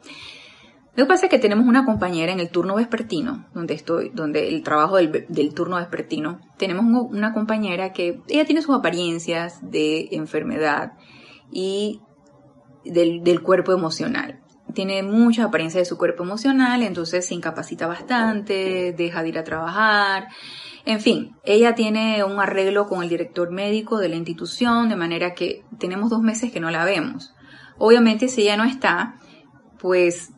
[0.98, 4.48] Lo que pasa es que tenemos una compañera en el turno vespertino, donde estoy, donde
[4.48, 10.94] el trabajo del, turno vespertino, tenemos una compañera que ella tiene sus apariencias de enfermedad
[11.52, 12.00] y
[12.84, 14.40] del, del cuerpo emocional.
[14.74, 19.44] Tiene mucha apariencia de su cuerpo emocional, entonces se incapacita bastante, deja de ir a
[19.44, 20.28] trabajar.
[20.84, 25.34] En fin, ella tiene un arreglo con el director médico de la institución, de manera
[25.34, 27.34] que tenemos dos meses que no la vemos.
[27.78, 29.16] Obviamente, si ella no está,
[29.78, 30.30] pues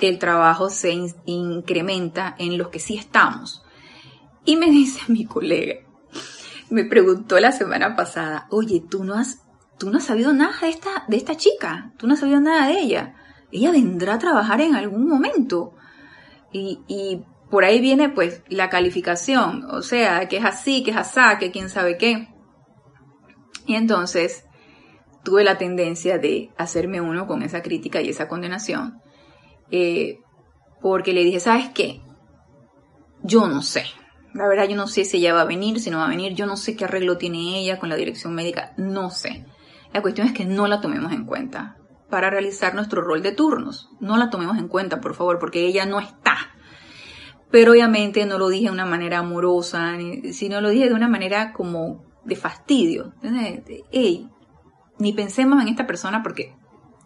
[0.00, 3.62] el trabajo se incrementa en los que sí estamos.
[4.44, 5.80] Y me dice mi colega,
[6.70, 9.42] me preguntó la semana pasada, oye, tú no has,
[9.78, 12.68] tú no has sabido nada de esta, de esta chica, tú no has sabido nada
[12.68, 13.14] de ella.
[13.54, 15.74] Ella vendrá a trabajar en algún momento.
[16.52, 20.96] Y, y por ahí viene pues la calificación, o sea, que es así, que es
[20.96, 22.28] asá, que quién sabe qué.
[23.64, 24.44] Y entonces
[25.22, 29.00] tuve la tendencia de hacerme uno con esa crítica y esa condenación
[29.70, 30.18] eh,
[30.82, 32.02] porque le dije, ¿sabes qué?
[33.22, 33.84] Yo no sé.
[34.34, 36.34] La verdad, yo no sé si ella va a venir, si no va a venir.
[36.34, 38.74] Yo no sé qué arreglo tiene ella con la dirección médica.
[38.76, 39.46] No sé.
[39.92, 41.76] La cuestión es que no la tomemos en cuenta
[42.14, 43.90] para realizar nuestro rol de turnos.
[43.98, 46.36] No la tomemos en cuenta, por favor, porque ella no está.
[47.50, 49.96] Pero obviamente no lo dije de una manera amorosa,
[50.30, 53.14] sino lo dije de una manera como de fastidio.
[53.90, 54.28] Ey,
[55.00, 56.54] ni pensemos en esta persona porque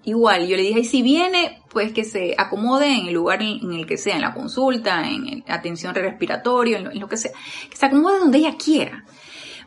[0.05, 3.73] igual, yo le dije, y si viene, pues que se acomode en el lugar en,
[3.73, 7.31] el que sea, en la consulta, en atención respiratoria, en lo, que sea,
[7.71, 9.07] que se acomode donde ella quiera,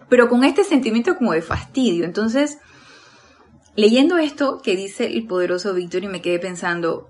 [0.08, 2.06] pero con este sentimiento como de fastidio.
[2.06, 2.60] Entonces,
[3.76, 7.10] leyendo esto que dice el poderoso Víctor y me quedé pensando,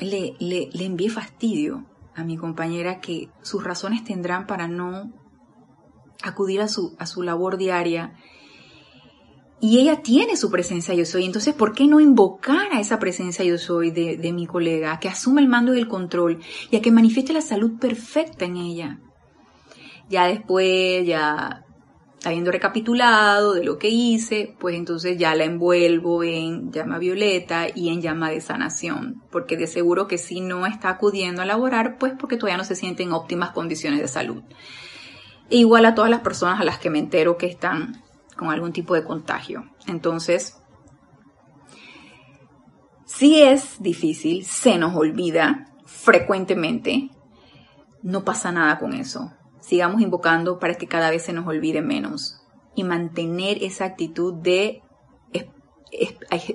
[0.00, 5.12] le, le, le envié fastidio a mi compañera que sus razones tendrán para no
[6.22, 8.14] acudir a su, a su labor diaria
[9.60, 11.24] y ella tiene su presencia yo soy.
[11.24, 15.00] Entonces, ¿por qué no invocar a esa presencia yo soy de, de mi colega, a
[15.00, 18.56] que asuma el mando y el control y a que manifieste la salud perfecta en
[18.56, 19.00] ella?
[20.08, 21.65] Ya después, ya
[22.26, 27.90] habiendo recapitulado de lo que hice, pues entonces ya la envuelvo en llama violeta y
[27.90, 32.14] en llama de sanación, porque de seguro que si no está acudiendo a laborar, pues
[32.18, 34.42] porque todavía no se siente en óptimas condiciones de salud.
[35.50, 38.02] E igual a todas las personas a las que me entero que están
[38.36, 39.64] con algún tipo de contagio.
[39.86, 40.60] Entonces,
[43.04, 47.10] si es difícil, se nos olvida frecuentemente,
[48.02, 49.32] no pasa nada con eso.
[49.66, 52.40] Sigamos invocando para que cada vez se nos olvide menos
[52.76, 54.82] y mantener esa actitud de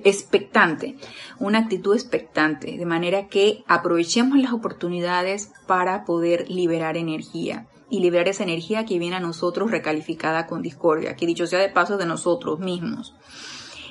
[0.03, 0.95] expectante,
[1.39, 8.29] una actitud expectante, de manera que aprovechemos las oportunidades para poder liberar energía y liberar
[8.29, 12.05] esa energía que viene a nosotros recalificada con discordia, que dicho sea de paso de
[12.05, 13.15] nosotros mismos.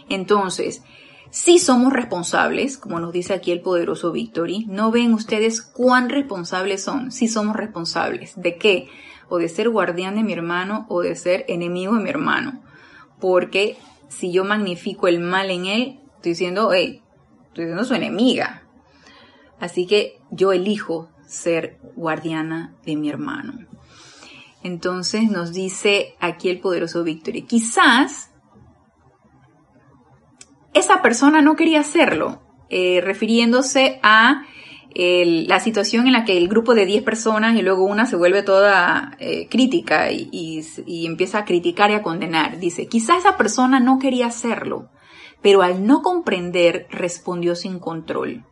[0.09, 0.83] Entonces,
[1.31, 6.83] si somos responsables, como nos dice aquí el poderoso Victory, ¿no ven ustedes cuán responsables
[6.83, 7.13] son?
[7.13, 8.33] Si somos responsables.
[8.41, 8.89] ¿De qué?
[9.31, 12.63] O de ser guardián de mi hermano o de ser enemigo de mi hermano.
[13.19, 17.03] Porque si yo magnifico el mal en él, estoy diciendo, hey,
[17.49, 18.65] estoy siendo su enemiga.
[19.59, 23.67] Así que yo elijo ser guardiana de mi hermano.
[24.63, 28.31] Entonces nos dice aquí el poderoso Victory, quizás
[30.75, 34.45] esa persona no quería hacerlo, eh, refiriéndose a
[34.95, 38.43] la situación en la que el grupo de 10 personas y luego una se vuelve
[38.43, 42.59] toda eh, crítica y, y empieza a criticar y a condenar.
[42.59, 44.89] Dice, quizás esa persona no quería hacerlo,
[45.43, 48.45] pero al no comprender respondió sin control.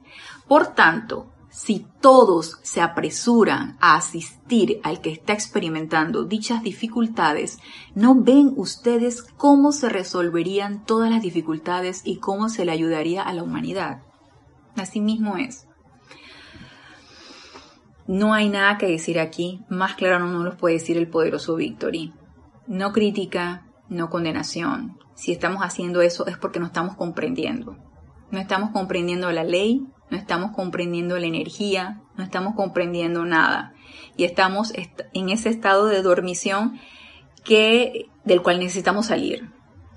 [0.46, 7.59] Por tanto, si todos se apresuran a asistir al que está experimentando dichas dificultades,
[7.94, 13.33] ¿no ven ustedes cómo se resolverían todas las dificultades y cómo se le ayudaría a
[13.33, 14.03] la humanidad?
[14.77, 15.67] Así mismo es.
[18.09, 21.57] No hay nada que decir aquí, más claro no nos lo puede decir el poderoso
[21.57, 22.14] Victory.
[22.66, 24.99] No crítica, no condenación.
[25.14, 27.77] Si estamos haciendo eso es porque no estamos comprendiendo.
[28.31, 33.75] No estamos comprendiendo la ley, no estamos comprendiendo la energía, no estamos comprendiendo nada.
[34.16, 34.73] Y estamos
[35.12, 36.81] en ese estado de dormición
[37.44, 39.51] que, del cual necesitamos salir.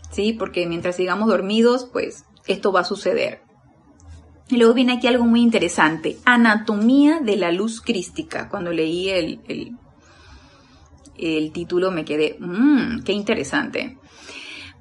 [0.09, 0.33] ¿Sí?
[0.33, 3.41] Porque mientras sigamos dormidos, pues esto va a suceder.
[4.51, 6.17] Y luego viene aquí algo muy interesante.
[6.25, 8.49] Anatomía de la luz crística.
[8.49, 9.39] Cuando leí el,
[11.17, 13.97] el, título me quedé, mmm, qué interesante.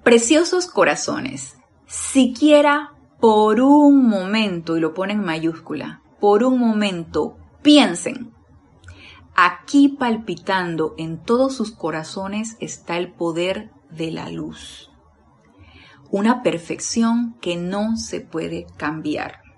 [0.02, 1.56] Preciosos corazones.
[1.86, 8.32] Siquiera por un momento, y lo pone en mayúscula, por un momento, piensen,
[9.36, 14.90] aquí palpitando en todos sus corazones está el poder de la luz,
[16.10, 19.49] una perfección que no se puede cambiar.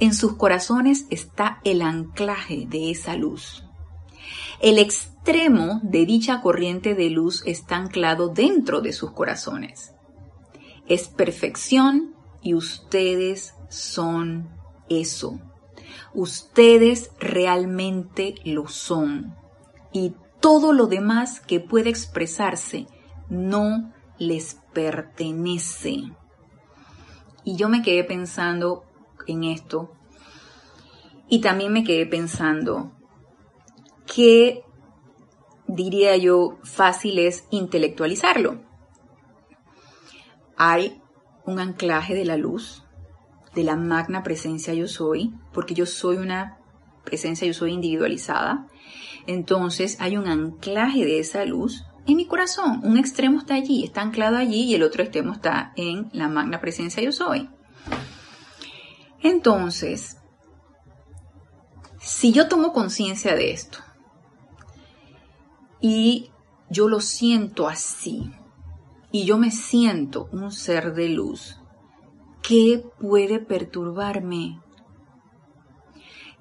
[0.00, 3.64] En sus corazones está el anclaje de esa luz.
[4.60, 9.94] El extremo de dicha corriente de luz está anclado dentro de sus corazones
[10.90, 14.50] es perfección y ustedes son
[14.88, 15.38] eso.
[16.12, 19.36] Ustedes realmente lo son.
[19.92, 22.88] Y todo lo demás que puede expresarse
[23.28, 26.10] no les pertenece.
[27.44, 28.82] Y yo me quedé pensando
[29.30, 29.92] en esto.
[31.28, 32.92] Y también me quedé pensando
[34.06, 34.62] que
[35.66, 38.70] diría yo fácil es intelectualizarlo
[40.62, 41.00] hay
[41.46, 42.84] un anclaje de la luz,
[43.54, 46.58] de la magna presencia yo soy, porque yo soy una
[47.02, 48.66] presencia yo soy individualizada.
[49.26, 52.82] Entonces hay un anclaje de esa luz en mi corazón.
[52.84, 56.60] Un extremo está allí, está anclado allí y el otro extremo está en la magna
[56.60, 57.48] presencia yo soy.
[59.22, 60.16] Entonces,
[62.00, 63.78] si yo tomo conciencia de esto
[65.80, 66.30] y
[66.70, 68.32] yo lo siento así,
[69.12, 71.60] y yo me siento un ser de luz,
[72.42, 74.60] ¿qué puede perturbarme?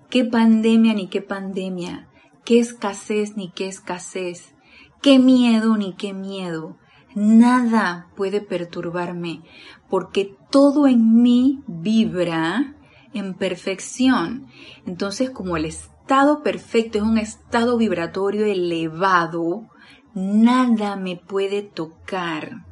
[0.10, 2.10] ¿Qué pandemia ni qué pandemia?
[2.46, 4.54] ¿Qué escasez ni qué escasez?
[5.02, 6.78] ¿Qué miedo ni qué miedo?
[7.16, 9.42] Nada puede perturbarme
[9.90, 12.76] porque todo en mí vibra
[13.14, 14.48] en perfección.
[14.86, 19.70] Entonces, como el estado perfecto es un estado vibratorio elevado,
[20.14, 22.69] nada me puede tocar.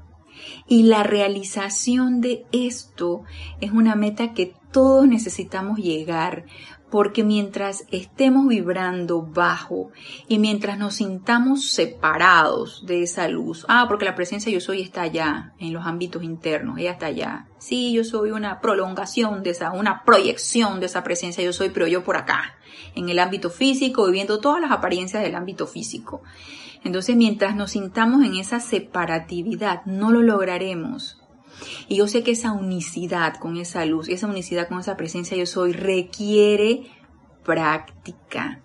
[0.68, 3.24] Y la realización de esto
[3.62, 6.46] es una meta que todos necesitamos llegar,
[6.90, 9.92] porque mientras estemos vibrando bajo
[10.28, 15.02] y mientras nos sintamos separados de esa luz, ah, porque la presencia yo soy está
[15.02, 17.48] allá, en los ámbitos internos, ella está allá.
[17.58, 21.88] Sí, yo soy una prolongación de esa, una proyección de esa presencia yo soy, pero
[21.88, 22.57] yo por acá,
[22.96, 26.22] en el ámbito físico, viviendo todas las apariencias del ámbito físico.
[26.84, 31.22] Entonces, mientras nos sintamos en esa separatividad, no lo lograremos.
[31.88, 35.46] Y yo sé que esa unicidad con esa luz, esa unicidad con esa presencia yo
[35.46, 36.84] soy, requiere
[37.44, 38.62] práctica,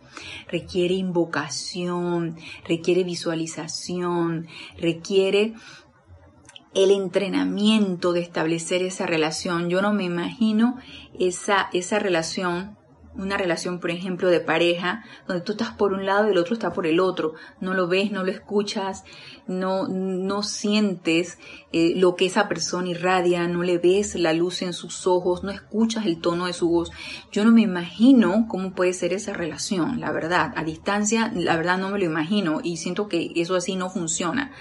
[0.48, 2.36] requiere invocación,
[2.66, 5.54] requiere visualización, requiere
[6.74, 9.68] el entrenamiento de establecer esa relación.
[9.68, 10.78] Yo no me imagino
[11.18, 12.76] esa, esa relación
[13.14, 16.54] una relación, por ejemplo, de pareja, donde tú estás por un lado y el otro
[16.54, 17.34] está por el otro.
[17.60, 19.04] No lo ves, no lo escuchas,
[19.46, 21.38] no, no sientes
[21.72, 25.50] eh, lo que esa persona irradia, no le ves la luz en sus ojos, no
[25.50, 26.90] escuchas el tono de su voz.
[27.30, 30.52] Yo no me imagino cómo puede ser esa relación, la verdad.
[30.56, 34.52] A distancia, la verdad no me lo imagino y siento que eso así no funciona.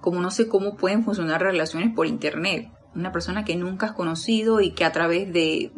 [0.00, 2.70] Como no sé cómo pueden funcionar relaciones por internet.
[2.94, 5.70] Una persona que nunca has conocido y que a través de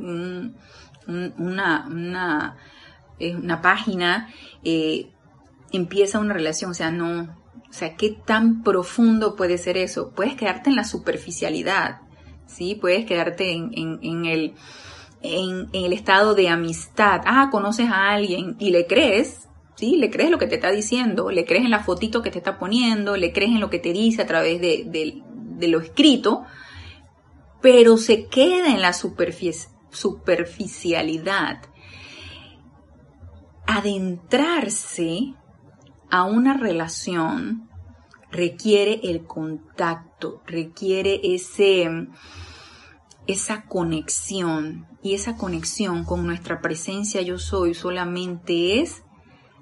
[1.07, 2.57] una, una,
[3.21, 4.29] una página,
[4.65, 5.11] eh,
[5.73, 7.43] empieza una relación, o sea, no,
[7.73, 10.13] o sea, ¿qué tan profundo puede ser eso?
[10.15, 12.01] Puedes quedarte en la superficialidad,
[12.47, 12.75] ¿sí?
[12.75, 14.55] Puedes quedarte en, en, el,
[15.23, 17.23] en, el estado de amistad.
[17.25, 19.97] Ah, conoces a alguien y le crees, ¿sí?
[19.97, 22.59] Le crees lo que te está diciendo, le crees en la fotito que te está
[22.59, 25.23] poniendo, le crees en lo que te dice a través de,
[25.63, 26.45] de lo escrito,
[27.63, 31.63] pero se queda en la superficie, superficialidad.
[33.67, 35.35] Adentrarse
[36.11, 37.69] a una relación
[38.31, 42.09] requiere el contacto, requiere ese,
[43.27, 44.87] esa conexión.
[45.03, 49.03] Y esa conexión con nuestra presencia yo soy solamente es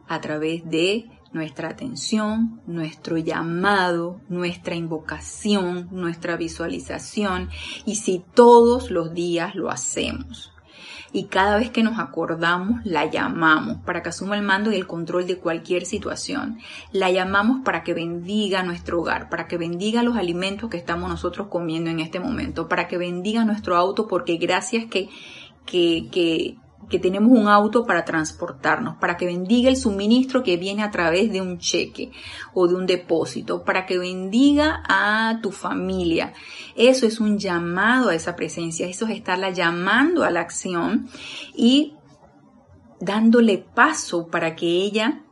[0.07, 7.51] a través de nuestra atención, nuestro llamado, nuestra invocación, nuestra visualización
[7.85, 10.53] y si todos los días lo hacemos.
[11.13, 14.87] Y cada vez que nos acordamos, la llamamos para que asuma el mando y el
[14.87, 16.59] control de cualquier situación.
[16.93, 21.49] La llamamos para que bendiga nuestro hogar, para que bendiga los alimentos que estamos nosotros
[21.49, 25.09] comiendo en este momento, para que bendiga nuestro auto, porque gracias que,
[25.67, 26.59] que, que
[26.91, 31.33] que tenemos un auto para transportarnos, para que bendiga el suministro que viene a través
[31.33, 32.11] de un cheque
[32.53, 36.35] o de un depósito, para que bendiga a tu familia.
[36.77, 41.09] Eso es un llamado a esa presencia, eso es estarla llamando a la acción
[41.55, 41.95] y
[43.01, 45.23] dándole paso para que ella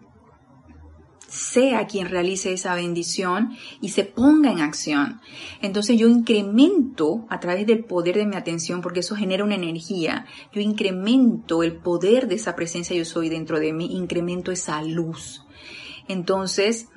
[1.28, 5.20] sea quien realice esa bendición y se ponga en acción.
[5.60, 10.26] Entonces yo incremento a través del poder de mi atención, porque eso genera una energía,
[10.52, 15.44] yo incremento el poder de esa presencia yo soy dentro de mí, incremento esa luz.
[16.08, 16.88] Entonces,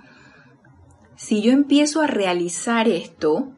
[1.17, 3.51] si yo empiezo a realizar esto,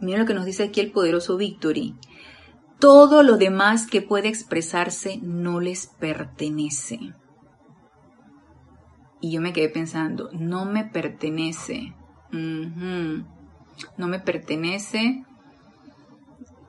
[0.00, 1.96] mira lo que nos dice aquí el poderoso Victory,
[2.78, 7.12] todo lo demás que puede expresarse no les pertenece.
[9.20, 11.94] Y yo me quedé pensando, no me pertenece.
[12.32, 15.24] No me pertenece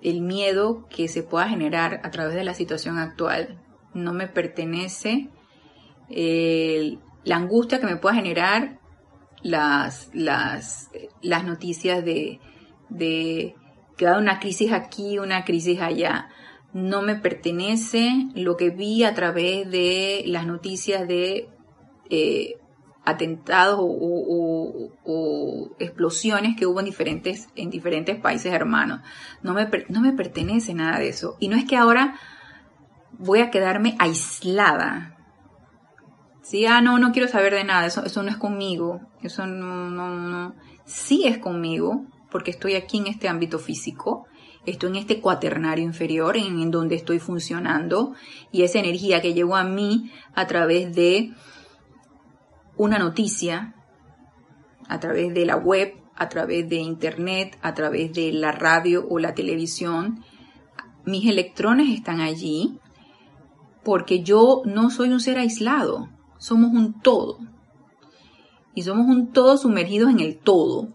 [0.02, 3.62] el miedo que se pueda generar a través de la situación actual.
[3.94, 5.30] No me pertenece
[6.10, 8.80] la angustia que me pueda generar
[9.44, 10.90] las, las,
[11.22, 12.40] las noticias de,
[12.90, 13.56] de
[13.98, 16.30] que da una crisis aquí, una crisis allá.
[16.74, 21.50] No me pertenece lo que vi a través de las noticias de
[22.12, 22.58] eh,
[23.04, 24.92] atentados o,
[25.80, 29.02] explosiones que hubo en diferentes, en diferentes países hermanos.
[29.42, 31.38] No me, no me pertenece nada de eso.
[31.40, 32.20] Y no es que ahora
[33.18, 35.18] voy a quedarme aislada.
[36.44, 39.90] Sí, ah, no, no quiero saber de nada, eso, eso no es conmigo, eso no,
[39.90, 40.56] no, no,
[40.86, 44.26] sí es conmigo, porque estoy aquí en este ámbito físico,
[44.66, 48.16] estoy en este cuaternario inferior en, en donde estoy funcionando
[48.52, 51.32] y esa energía que llegó a mí a través de
[52.82, 53.76] una noticia
[54.88, 59.20] a través de la web, a través de internet, a través de la radio o
[59.20, 60.24] la televisión,
[61.06, 62.80] mis electrones están allí
[63.84, 66.10] porque yo no soy un ser aislado,
[66.40, 67.38] somos un todo.
[68.74, 70.88] Y somos un todo sumergidos en el todo.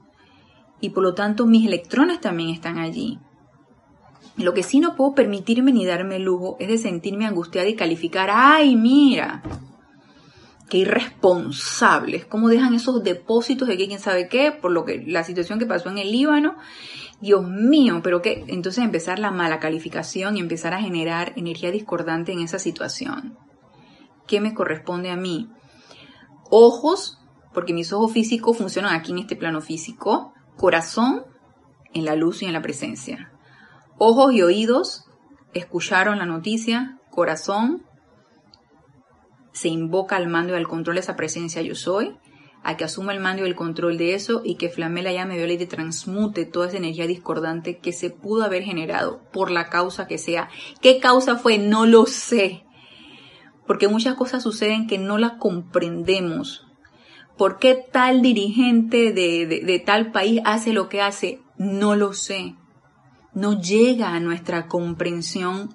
[0.78, 3.18] y por lo tanto mis electrones también están allí.
[4.36, 7.76] Lo que sí no puedo permitirme ni darme el lujo es de sentirme angustiada y
[7.76, 9.42] calificar, ay, mira,
[10.68, 15.58] qué irresponsables, cómo dejan esos depósitos de quién sabe qué, por lo que la situación
[15.58, 16.56] que pasó en el Líbano.
[17.20, 22.32] Dios mío, pero que entonces empezar la mala calificación y empezar a generar energía discordante
[22.32, 23.38] en esa situación.
[24.26, 25.48] ¿Qué me corresponde a mí?
[26.50, 27.18] Ojos,
[27.54, 30.34] porque mis ojos físicos funcionan aquí en este plano físico.
[30.56, 31.24] Corazón,
[31.94, 33.32] en la luz y en la presencia.
[33.98, 35.04] Ojos y oídos
[35.54, 37.86] escucharon la noticia, corazón
[39.56, 42.18] se invoca al mando y al control de esa presencia yo soy,
[42.62, 45.36] a que asuma el mando y el control de eso y que flame la llame
[45.36, 50.06] violeta y transmute toda esa energía discordante que se pudo haber generado por la causa
[50.06, 50.50] que sea.
[50.82, 51.58] ¿Qué causa fue?
[51.58, 52.64] No lo sé.
[53.66, 56.66] Porque muchas cosas suceden que no las comprendemos.
[57.38, 61.40] ¿Por qué tal dirigente de, de tal país hace lo que hace?
[61.56, 62.56] No lo sé
[63.36, 65.74] no llega a nuestra comprensión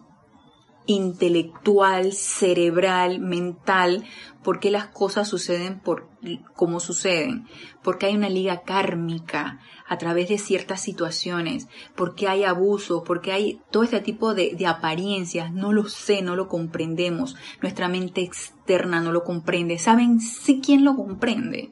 [0.86, 4.06] intelectual, cerebral, mental,
[4.44, 6.10] por qué las cosas suceden por
[6.56, 7.48] como suceden,
[7.84, 13.62] porque hay una liga kármica a través de ciertas situaciones, porque hay abusos, porque hay
[13.72, 19.02] todo este tipo de, de apariencias, no lo sé, no lo comprendemos, nuestra mente externa
[19.02, 19.78] no lo comprende.
[19.80, 21.72] ¿Saben si quién lo comprende?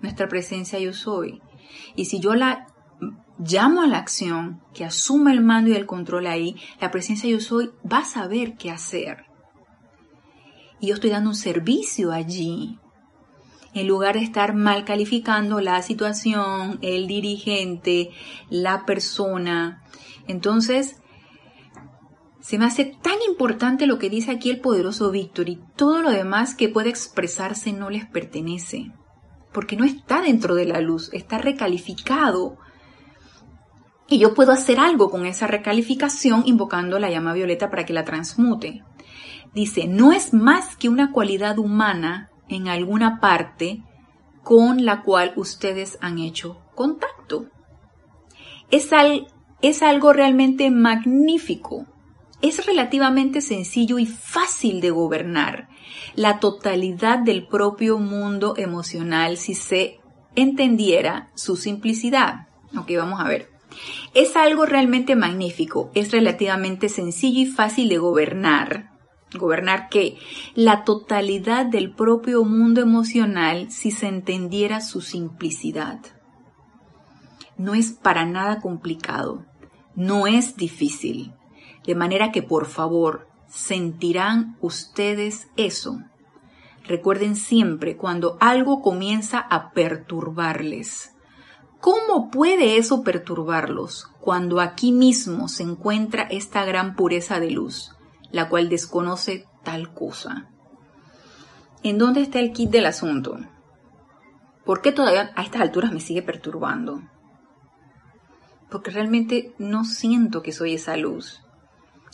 [0.00, 1.40] Nuestra presencia yo soy.
[1.94, 2.66] Y si yo la
[3.46, 7.40] llamo a la acción, que asuma el mando y el control ahí, la presencia yo
[7.40, 9.24] soy va a saber qué hacer.
[10.80, 12.78] Y yo estoy dando un servicio allí,
[13.74, 18.10] en lugar de estar mal calificando la situación, el dirigente,
[18.50, 19.82] la persona.
[20.26, 20.96] Entonces,
[22.40, 26.10] se me hace tan importante lo que dice aquí el poderoso Víctor y todo lo
[26.10, 28.90] demás que puede expresarse no les pertenece,
[29.52, 32.58] porque no está dentro de la luz, está recalificado
[34.08, 38.04] y yo puedo hacer algo con esa recalificación invocando la llama violeta para que la
[38.04, 38.82] transmute.
[39.54, 43.82] Dice, no es más que una cualidad humana en alguna parte
[44.42, 47.46] con la cual ustedes han hecho contacto.
[48.70, 51.86] Es, algo realmente magnífico.
[52.40, 55.68] Es relativamente sencillo y fácil de gobernar.
[56.14, 60.00] La totalidad del propio mundo emocional si se
[60.34, 62.48] entendiera su simplicidad.
[62.76, 63.51] Ok, vamos a ver.
[64.14, 68.90] Es algo realmente magnífico, es relativamente sencillo y fácil de gobernar.
[69.34, 70.18] ¿Gobernar qué?
[70.54, 76.00] La totalidad del propio mundo emocional si se entendiera su simplicidad.
[77.56, 79.46] No es para nada complicado,
[79.94, 81.32] no es difícil.
[81.86, 85.98] De manera que por favor, sentirán ustedes eso.
[86.84, 91.11] Recuerden siempre cuando algo comienza a perturbarles
[91.82, 97.90] ¿Cómo puede eso perturbarlos cuando aquí mismo se encuentra esta gran pureza de luz,
[98.30, 100.48] la cual desconoce tal cosa?
[101.82, 103.36] ¿En dónde está el kit del asunto?
[104.64, 107.02] ¿Por qué todavía a estas alturas me sigue perturbando?
[108.70, 111.42] Porque realmente no siento que soy esa luz.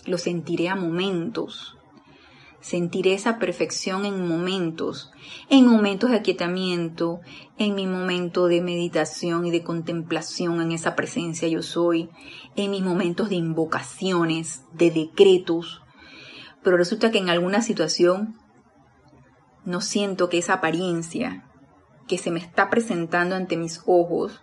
[0.06, 1.76] Lo sentiré a momentos,
[2.68, 5.10] Sentiré esa perfección en momentos,
[5.48, 7.20] en momentos de aquietamiento,
[7.56, 12.10] en mi momento de meditación y de contemplación en esa presencia yo soy,
[12.56, 15.80] en mis momentos de invocaciones, de decretos.
[16.62, 18.36] Pero resulta que en alguna situación
[19.64, 21.48] no siento que esa apariencia
[22.06, 24.42] que se me está presentando ante mis ojos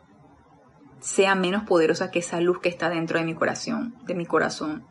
[1.00, 4.84] sea menos poderosa que esa luz que está dentro de mi corazón, de mi corazón.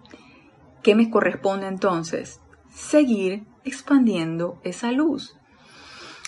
[0.84, 2.38] ¿Qué me corresponde entonces?
[2.74, 5.36] Seguir expandiendo esa luz.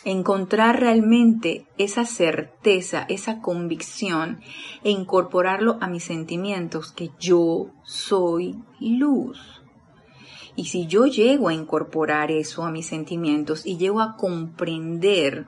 [0.04, 4.40] Encontrar realmente esa certeza, esa convicción
[4.84, 9.62] e incorporarlo a mis sentimientos, que yo soy luz.
[10.54, 15.46] Y si yo llego a incorporar eso a mis sentimientos y llego a comprender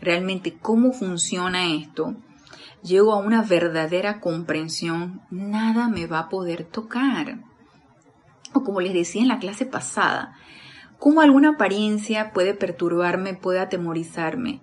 [0.00, 2.16] realmente cómo funciona esto,
[2.82, 7.51] llego a una verdadera comprensión, nada me va a poder tocar
[8.52, 10.34] o como les decía en la clase pasada,
[10.98, 14.60] cómo alguna apariencia puede perturbarme, puede atemorizarme.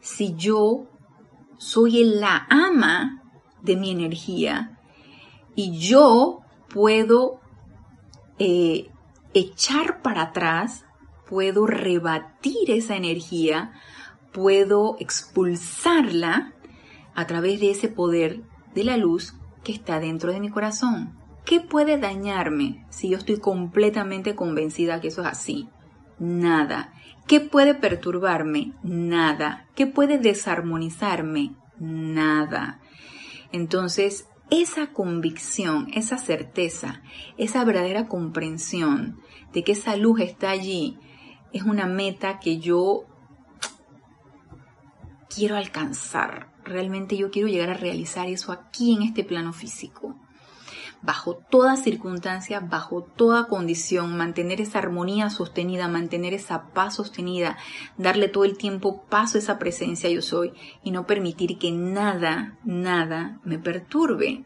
[0.00, 0.86] Si yo
[1.58, 3.22] soy la ama
[3.62, 4.78] de mi energía
[5.54, 7.40] y yo puedo
[8.38, 8.90] eh,
[9.34, 10.86] echar para atrás,
[11.28, 13.72] puedo rebatir esa energía,
[14.32, 16.54] puedo expulsarla
[17.14, 18.42] a través de ese poder
[18.74, 21.19] de la luz que está dentro de mi corazón.
[21.44, 25.68] ¿Qué puede dañarme si yo estoy completamente convencida que eso es así?
[26.18, 26.92] Nada.
[27.26, 28.72] ¿Qué puede perturbarme?
[28.82, 29.66] Nada.
[29.74, 31.54] ¿Qué puede desarmonizarme?
[31.78, 32.80] Nada.
[33.52, 37.02] Entonces, esa convicción, esa certeza,
[37.38, 39.20] esa verdadera comprensión
[39.52, 40.98] de que esa luz está allí,
[41.52, 43.04] es una meta que yo
[45.34, 46.52] quiero alcanzar.
[46.64, 50.16] Realmente yo quiero llegar a realizar eso aquí en este plano físico.
[51.02, 57.56] Bajo toda circunstancia, bajo toda condición, mantener esa armonía sostenida, mantener esa paz sostenida,
[57.96, 60.52] darle todo el tiempo paso a esa presencia yo soy
[60.84, 64.44] y no permitir que nada, nada me perturbe.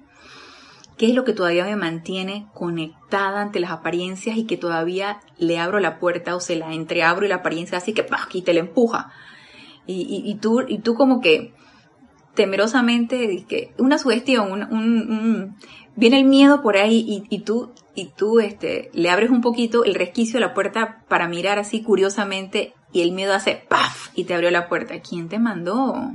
[0.96, 5.58] ¿Qué es lo que todavía me mantiene conectada ante las apariencias y que todavía le
[5.58, 8.28] abro la puerta o se la entreabro y la apariencia así que ¡pah!
[8.32, 9.10] y te la empuja?
[9.86, 11.52] Y, tú, y tú como que
[12.34, 15.56] temerosamente, que una sugestión, un,
[15.96, 19.94] viene el miedo por ahí y, tú, y tú este, le abres un poquito el
[19.94, 24.10] resquicio de la puerta para mirar así curiosamente y el miedo hace ¡paf!
[24.14, 25.00] y te abrió la puerta.
[25.00, 26.12] ¿Quién te mandó?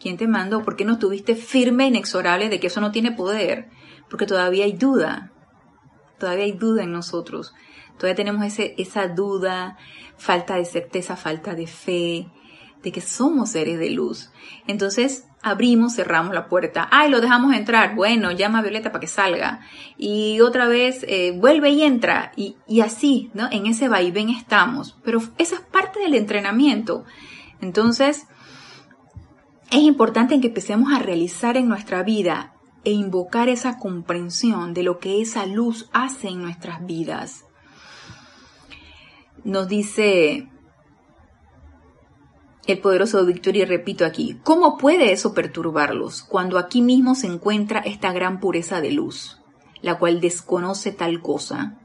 [0.00, 0.62] ¿Quién te mandó?
[0.62, 3.68] ¿Por qué no estuviste firme, inexorable de que eso no tiene poder?
[4.08, 5.30] Porque todavía hay duda.
[6.18, 7.54] Todavía hay duda en nosotros.
[7.98, 9.76] Todavía tenemos ese, esa duda,
[10.16, 12.28] falta de certeza, falta de fe,
[12.82, 14.30] de que somos seres de luz.
[14.66, 16.88] Entonces abrimos, cerramos la puerta.
[16.90, 17.94] Ay, lo dejamos entrar.
[17.94, 19.60] Bueno, llama a Violeta para que salga.
[19.96, 22.32] Y otra vez eh, vuelve y entra.
[22.36, 23.48] Y, y así, ¿no?
[23.50, 24.98] En ese vaivén estamos.
[25.04, 27.04] Pero esa es parte del entrenamiento.
[27.60, 28.26] Entonces,
[29.70, 34.98] es importante que empecemos a realizar en nuestra vida e invocar esa comprensión de lo
[34.98, 37.44] que esa luz hace en nuestras vidas.
[39.44, 40.48] Nos dice
[42.66, 47.80] el poderoso Víctor y repito aquí, ¿cómo puede eso perturbarlos cuando aquí mismo se encuentra
[47.80, 49.40] esta gran pureza de luz,
[49.80, 51.78] la cual desconoce tal cosa?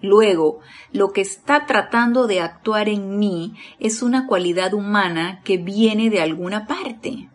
[0.00, 0.60] Luego,
[0.92, 6.20] lo que está tratando de actuar en mí es una cualidad humana que viene de
[6.20, 7.30] alguna parte.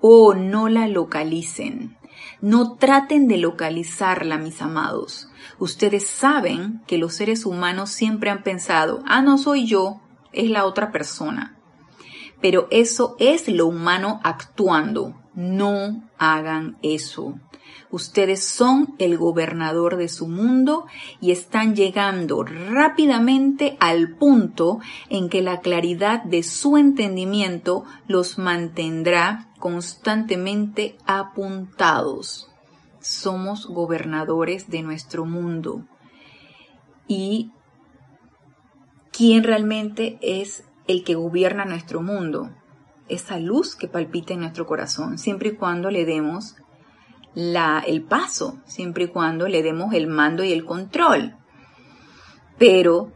[0.00, 1.96] Oh, no la localicen.
[2.42, 5.28] No traten de localizarla, mis amados.
[5.58, 10.66] Ustedes saben que los seres humanos siempre han pensado, ah, no soy yo, es la
[10.66, 11.54] otra persona
[12.44, 15.14] pero eso es lo humano actuando.
[15.34, 17.40] No hagan eso.
[17.90, 20.84] Ustedes son el gobernador de su mundo
[21.22, 24.78] y están llegando rápidamente al punto
[25.08, 32.50] en que la claridad de su entendimiento los mantendrá constantemente apuntados.
[33.00, 35.86] Somos gobernadores de nuestro mundo.
[37.08, 37.52] Y
[39.12, 42.50] quién realmente es el que gobierna nuestro mundo,
[43.08, 46.56] esa luz que palpita en nuestro corazón, siempre y cuando le demos
[47.34, 51.36] la, el paso, siempre y cuando le demos el mando y el control.
[52.58, 53.12] Pero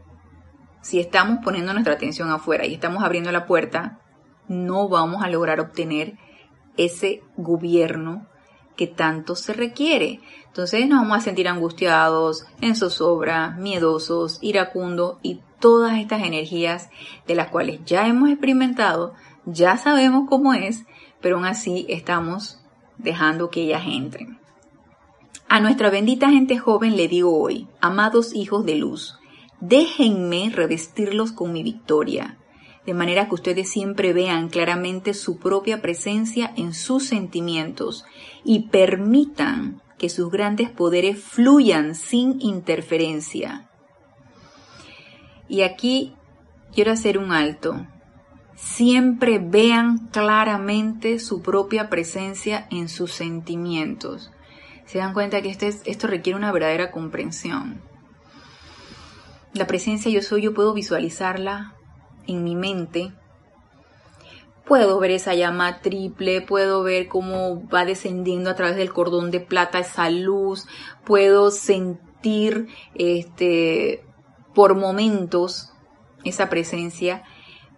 [0.81, 3.99] si estamos poniendo nuestra atención afuera y estamos abriendo la puerta,
[4.47, 6.17] no vamos a lograr obtener
[6.77, 8.27] ese gobierno
[8.75, 10.21] que tanto se requiere.
[10.47, 16.89] Entonces nos vamos a sentir angustiados, en zozobra, miedosos, iracundos y todas estas energías
[17.27, 19.13] de las cuales ya hemos experimentado,
[19.45, 20.85] ya sabemos cómo es,
[21.21, 22.59] pero aún así estamos
[22.97, 24.39] dejando que ellas entren.
[25.47, 29.17] A nuestra bendita gente joven le digo hoy, amados hijos de luz,
[29.59, 32.37] déjenme revestirlos con mi victoria,
[32.85, 38.05] de manera que ustedes siempre vean claramente su propia presencia en sus sentimientos
[38.43, 43.68] y permitan que sus grandes poderes fluyan sin interferencia
[45.49, 46.15] y aquí
[46.73, 47.85] quiero hacer un alto.
[48.55, 54.31] Siempre vean claramente su propia presencia en sus sentimientos.
[54.85, 57.81] Se dan cuenta que este esto requiere una verdadera comprensión.
[59.53, 61.73] La presencia yo soy, yo puedo visualizarla
[62.27, 63.11] en mi mente.
[64.65, 69.39] Puedo ver esa llama triple, puedo ver cómo va descendiendo a través del cordón de
[69.39, 70.67] plata esa luz,
[71.05, 74.03] puedo sentir este
[74.59, 75.71] por momentos
[76.25, 77.23] esa presencia,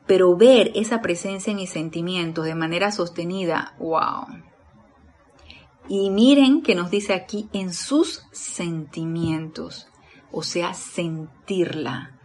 [0.07, 4.25] pero ver esa presencia en mis sentimientos de manera sostenida, wow.
[5.87, 9.89] Y miren que nos dice aquí en sus sentimientos,
[10.31, 12.17] o sea, sentirla.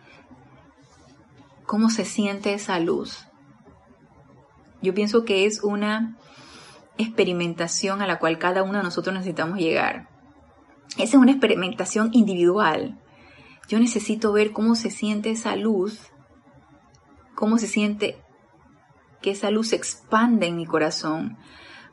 [1.67, 3.27] ¿Cómo se siente esa luz?
[4.81, 6.17] Yo pienso que es una
[6.97, 10.09] experimentación a la cual cada uno de nosotros necesitamos llegar.
[10.97, 12.99] Esa es una experimentación individual,
[13.69, 16.01] yo necesito ver cómo se siente esa luz,
[17.35, 18.19] cómo se siente
[19.21, 21.37] que esa luz se expande en mi corazón,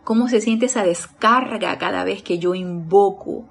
[0.04, 3.50] cómo se siente esa descarga cada vez que yo invoco,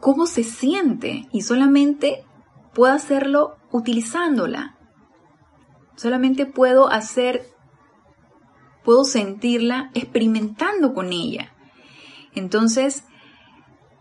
[0.00, 2.24] cómo se siente y solamente
[2.72, 4.76] puedo hacerlo utilizándola.
[5.96, 7.44] Solamente puedo hacer,
[8.84, 11.52] puedo sentirla experimentando con ella.
[12.34, 13.04] Entonces,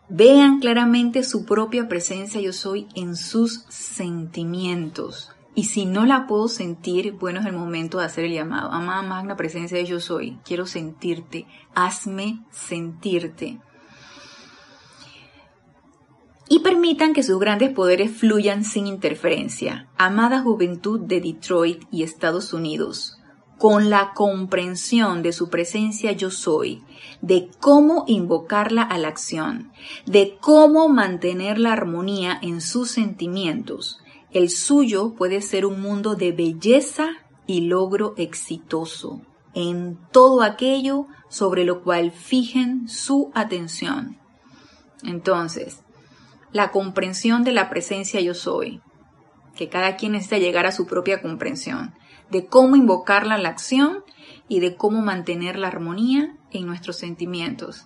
[0.10, 5.32] vean claramente su propia presencia yo soy en sus sentimientos.
[5.56, 8.72] Y si no la puedo sentir, bueno, es el momento de hacer el llamado.
[8.72, 13.60] Amada magna presencia de yo soy, quiero sentirte, hazme sentirte.
[16.48, 19.90] Y permitan que sus grandes poderes fluyan sin interferencia.
[19.98, 23.18] Amada juventud de Detroit y Estados Unidos,
[23.58, 26.84] con la comprensión de su presencia yo soy,
[27.22, 29.72] de cómo invocarla a la acción,
[30.06, 34.00] de cómo mantener la armonía en sus sentimientos,
[34.32, 37.08] el suyo puede ser un mundo de belleza
[37.48, 39.22] y logro exitoso
[39.54, 44.18] en todo aquello sobre lo cual fijen su atención.
[45.04, 45.82] Entonces,
[46.52, 48.82] la comprensión de la presencia yo soy,
[49.56, 51.96] que cada quien necesita llegar a su propia comprensión,
[52.30, 54.04] de cómo invocarla a la acción
[54.48, 57.86] y de cómo mantener la armonía en nuestros sentimientos.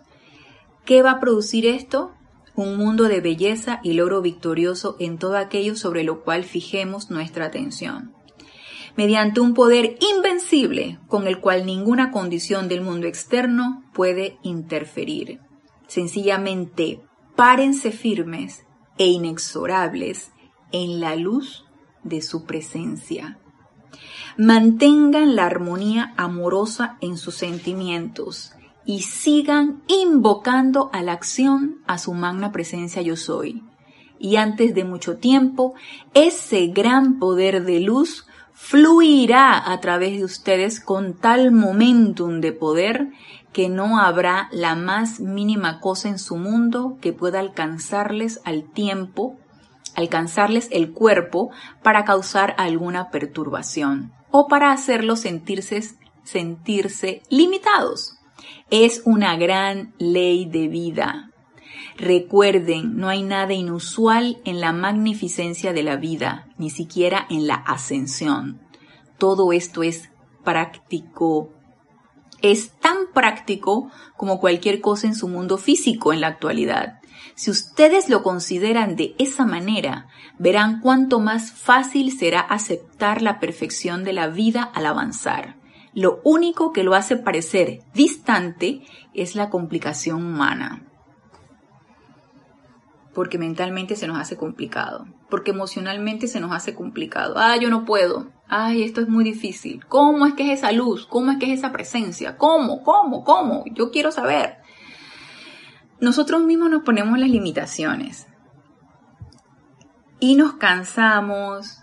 [0.86, 2.14] ¿Qué va a producir esto?
[2.56, 7.46] un mundo de belleza y logro victorioso en todo aquello sobre lo cual fijemos nuestra
[7.46, 8.14] atención.
[8.98, 15.40] Mediante un poder invencible con el cual ninguna condición del mundo externo puede interferir.
[15.88, 17.02] Sencillamente,
[17.36, 18.66] párense firmes
[18.98, 20.32] e inexorables
[20.74, 21.66] en la luz
[22.04, 23.40] de su presencia.
[24.38, 28.54] Mantengan la armonía amorosa en sus sentimientos
[28.86, 33.62] y sigan invocando a la acción a su magna presencia yo soy.
[34.20, 35.74] Y antes de mucho tiempo,
[36.14, 43.10] ese gran poder de luz fluirá a través de ustedes con tal momentum de poder
[43.52, 49.36] que no habrá la más mínima cosa en su mundo que pueda alcanzarles al tiempo,
[49.96, 51.50] alcanzarles el cuerpo
[51.84, 55.82] para causar alguna perturbación o para hacerlos sentirse,
[56.24, 58.18] sentirse limitados.
[58.70, 61.32] Es una gran ley de vida.
[61.98, 67.56] Recuerden, no hay nada inusual en la magnificencia de la vida, ni siquiera en la
[67.56, 68.62] ascensión.
[69.18, 70.10] Todo esto es
[70.44, 71.50] práctico.
[72.42, 77.01] Es tan práctico como cualquier cosa en su mundo físico en la actualidad.
[77.36, 80.08] Si ustedes lo consideran de esa manera,
[80.38, 85.56] verán cuánto más fácil será aceptar la perfección de la vida al avanzar.
[85.94, 88.82] Lo único que lo hace parecer distante
[89.14, 90.84] es la complicación humana.
[93.14, 95.06] Porque mentalmente se nos hace complicado.
[95.30, 97.36] Porque emocionalmente se nos hace complicado.
[97.38, 98.32] Ah, yo no puedo.
[98.48, 99.86] Ay, esto es muy difícil.
[99.88, 101.06] ¿Cómo es que es esa luz?
[101.08, 102.38] ¿Cómo es que es esa presencia?
[102.38, 102.84] ¿Cómo?
[102.84, 103.26] ¿Cómo?
[103.26, 103.66] ¿Cómo?
[103.74, 104.61] Yo quiero saber.
[106.02, 108.28] Nosotros mismos nos ponemos las limitaciones.
[110.20, 111.78] Y nos cansamos.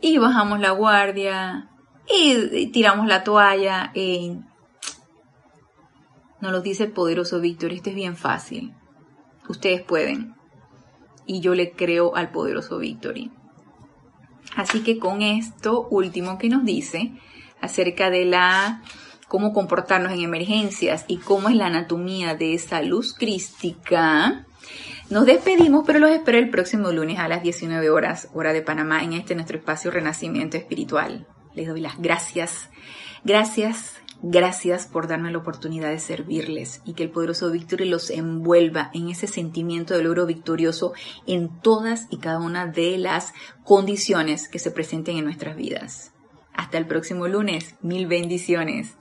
[0.00, 1.70] Y bajamos la guardia
[2.08, 3.92] y tiramos la toalla.
[3.94, 4.40] y
[6.40, 8.74] nos lo dice el poderoso Víctor, este es bien fácil.
[9.48, 10.34] Ustedes pueden.
[11.26, 13.30] Y yo le creo al poderoso Victory.
[14.56, 17.12] Así que con esto último que nos dice
[17.60, 18.82] acerca de la
[19.30, 24.44] cómo comportarnos en emergencias y cómo es la anatomía de esa luz crística,
[25.08, 29.04] nos despedimos, pero los espero el próximo lunes a las 19 horas, hora de Panamá,
[29.04, 31.28] en este nuestro espacio Renacimiento Espiritual.
[31.54, 32.70] Les doy las gracias.
[33.22, 38.90] Gracias, gracias por darme la oportunidad de servirles y que el poderoso Víctor los envuelva
[38.94, 40.92] en ese sentimiento de logro victorioso
[41.28, 46.10] en todas y cada una de las condiciones que se presenten en nuestras vidas.
[46.52, 47.76] Hasta el próximo lunes.
[47.80, 48.96] Mil bendiciones.